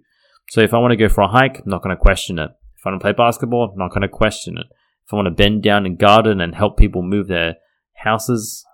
So 0.50 0.60
if 0.60 0.74
I 0.74 0.78
want 0.78 0.92
to 0.92 0.96
go 0.96 1.08
for 1.08 1.22
a 1.22 1.28
hike, 1.28 1.60
I'm 1.60 1.70
not 1.70 1.82
going 1.82 1.96
to 1.96 2.00
question 2.00 2.38
it. 2.38 2.50
If 2.76 2.86
I 2.86 2.90
want 2.90 3.00
to 3.00 3.04
play 3.04 3.12
basketball, 3.12 3.70
I'm 3.72 3.78
not 3.78 3.90
going 3.90 4.02
to 4.02 4.08
question 4.08 4.58
it. 4.58 4.66
If 5.06 5.12
I 5.12 5.16
want 5.16 5.26
to 5.26 5.30
bend 5.30 5.62
down 5.62 5.86
and 5.86 5.98
garden 5.98 6.40
and 6.40 6.54
help 6.54 6.76
people 6.76 7.02
move 7.02 7.28
their 7.28 7.56
houses, 7.94 8.64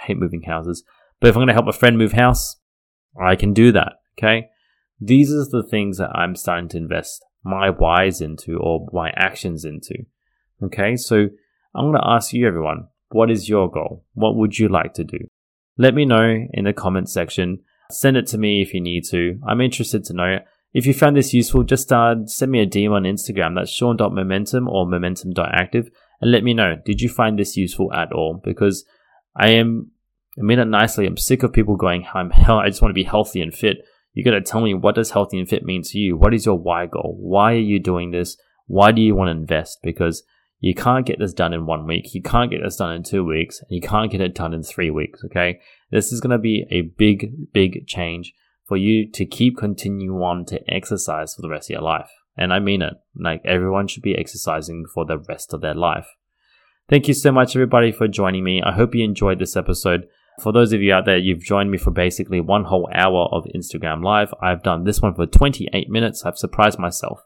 I 0.00 0.06
hate 0.06 0.18
moving 0.18 0.42
houses, 0.42 0.84
but 1.20 1.28
if 1.28 1.36
I'm 1.36 1.40
going 1.40 1.48
to 1.48 1.54
help 1.54 1.68
a 1.68 1.72
friend 1.72 1.98
move 1.98 2.12
house, 2.12 2.56
I 3.20 3.36
can 3.36 3.52
do 3.52 3.72
that. 3.72 3.94
Okay. 4.18 4.48
These 5.00 5.32
are 5.32 5.44
the 5.44 5.66
things 5.68 5.98
that 5.98 6.10
I'm 6.14 6.34
starting 6.34 6.68
to 6.70 6.76
invest 6.76 7.24
my 7.44 7.70
whys 7.70 8.20
into 8.20 8.58
or 8.58 8.86
my 8.92 9.10
actions 9.16 9.64
into. 9.64 9.94
Okay. 10.62 10.96
So 10.96 11.28
I'm 11.74 11.84
going 11.84 12.00
to 12.00 12.08
ask 12.08 12.32
you, 12.32 12.46
everyone, 12.46 12.88
what 13.10 13.30
is 13.30 13.48
your 13.48 13.70
goal? 13.70 14.04
What 14.14 14.36
would 14.36 14.58
you 14.58 14.68
like 14.68 14.94
to 14.94 15.04
do? 15.04 15.18
Let 15.76 15.94
me 15.94 16.04
know 16.04 16.46
in 16.52 16.64
the 16.64 16.72
comment 16.72 17.08
section. 17.08 17.60
Send 17.90 18.16
it 18.16 18.26
to 18.28 18.38
me 18.38 18.60
if 18.60 18.74
you 18.74 18.80
need 18.80 19.04
to. 19.10 19.38
I'm 19.46 19.60
interested 19.60 20.04
to 20.04 20.12
know. 20.12 20.38
If 20.74 20.84
you 20.84 20.92
found 20.92 21.16
this 21.16 21.32
useful, 21.32 21.62
just 21.62 21.90
uh, 21.92 22.26
send 22.26 22.52
me 22.52 22.60
a 22.60 22.66
DM 22.66 22.90
on 22.90 23.04
Instagram. 23.04 23.54
That's 23.54 23.70
sean.momentum 23.70 24.68
or 24.68 24.86
momentum.active 24.86 25.88
and 26.20 26.30
let 26.30 26.44
me 26.44 26.54
know. 26.54 26.76
Did 26.84 27.00
you 27.00 27.08
find 27.08 27.38
this 27.38 27.56
useful 27.56 27.92
at 27.92 28.12
all? 28.12 28.40
Because 28.42 28.84
I 29.36 29.50
am, 29.50 29.90
I 30.38 30.42
mean 30.42 30.58
it 30.58 30.66
nicely. 30.66 31.06
I'm 31.06 31.16
sick 31.16 31.42
of 31.42 31.52
people 31.52 31.76
going, 31.76 32.06
I'm 32.12 32.30
hell, 32.30 32.58
I 32.58 32.68
just 32.68 32.82
want 32.82 32.90
to 32.90 32.94
be 32.94 33.04
healthy 33.04 33.40
and 33.40 33.54
fit. 33.54 33.78
You 34.12 34.24
got 34.24 34.32
to 34.32 34.40
tell 34.40 34.60
me 34.60 34.74
what 34.74 34.94
does 34.94 35.12
healthy 35.12 35.38
and 35.38 35.48
fit 35.48 35.64
mean 35.64 35.82
to 35.84 35.98
you? 35.98 36.16
What 36.16 36.34
is 36.34 36.46
your 36.46 36.58
why 36.58 36.86
goal? 36.86 37.16
Why 37.20 37.52
are 37.52 37.58
you 37.58 37.78
doing 37.78 38.10
this? 38.10 38.36
Why 38.66 38.92
do 38.92 39.00
you 39.00 39.14
want 39.14 39.28
to 39.28 39.32
invest? 39.32 39.78
Because 39.82 40.24
you 40.60 40.74
can't 40.74 41.06
get 41.06 41.18
this 41.18 41.32
done 41.32 41.52
in 41.52 41.66
one 41.66 41.86
week. 41.86 42.14
You 42.14 42.22
can't 42.22 42.50
get 42.50 42.60
this 42.62 42.76
done 42.76 42.92
in 42.92 43.02
two 43.02 43.24
weeks. 43.24 43.60
And 43.60 43.68
you 43.70 43.80
can't 43.80 44.10
get 44.10 44.20
it 44.20 44.34
done 44.34 44.52
in 44.52 44.62
three 44.62 44.90
weeks. 44.90 45.22
Okay. 45.24 45.60
This 45.90 46.12
is 46.12 46.20
going 46.20 46.32
to 46.32 46.38
be 46.38 46.66
a 46.70 46.82
big, 46.82 47.52
big 47.52 47.86
change 47.86 48.32
for 48.66 48.76
you 48.76 49.10
to 49.12 49.24
keep 49.24 49.56
continuing 49.56 50.20
on 50.20 50.44
to 50.46 50.60
exercise 50.68 51.34
for 51.34 51.42
the 51.42 51.48
rest 51.48 51.70
of 51.70 51.74
your 51.74 51.82
life. 51.82 52.10
And 52.36 52.52
I 52.52 52.58
mean 52.58 52.82
it. 52.82 52.94
Like 53.16 53.42
everyone 53.44 53.88
should 53.88 54.02
be 54.02 54.18
exercising 54.18 54.84
for 54.92 55.04
the 55.04 55.18
rest 55.18 55.54
of 55.54 55.60
their 55.60 55.74
life. 55.74 56.08
Thank 56.88 57.06
you 57.06 57.14
so 57.14 57.30
much, 57.30 57.54
everybody, 57.54 57.92
for 57.92 58.08
joining 58.08 58.44
me. 58.44 58.62
I 58.62 58.72
hope 58.72 58.94
you 58.94 59.04
enjoyed 59.04 59.38
this 59.38 59.56
episode. 59.56 60.08
For 60.42 60.52
those 60.52 60.72
of 60.72 60.80
you 60.80 60.94
out 60.94 61.04
there, 61.04 61.18
you've 61.18 61.42
joined 61.42 61.70
me 61.70 61.76
for 61.76 61.90
basically 61.90 62.40
one 62.40 62.64
whole 62.64 62.88
hour 62.94 63.28
of 63.30 63.44
Instagram 63.54 64.02
Live. 64.02 64.32
I've 64.40 64.62
done 64.62 64.84
this 64.84 65.02
one 65.02 65.14
for 65.14 65.26
28 65.26 65.90
minutes. 65.90 66.24
I've 66.24 66.38
surprised 66.38 66.78
myself. 66.78 67.20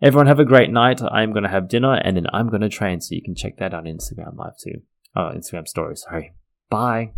Everyone 0.00 0.28
have 0.28 0.38
a 0.38 0.44
great 0.44 0.70
night. 0.70 1.02
I'm 1.02 1.32
going 1.32 1.42
to 1.42 1.48
have 1.48 1.68
dinner 1.68 1.94
and 1.94 2.16
then 2.16 2.26
I'm 2.32 2.48
going 2.48 2.60
to 2.60 2.68
train. 2.68 3.00
So 3.00 3.16
you 3.16 3.22
can 3.22 3.34
check 3.34 3.56
that 3.56 3.74
out 3.74 3.86
on 3.86 3.92
Instagram 3.92 4.36
Live 4.36 4.56
too. 4.62 4.82
Oh, 5.16 5.32
Instagram 5.34 5.66
story. 5.66 5.96
Sorry. 5.96 6.34
Bye. 6.70 7.12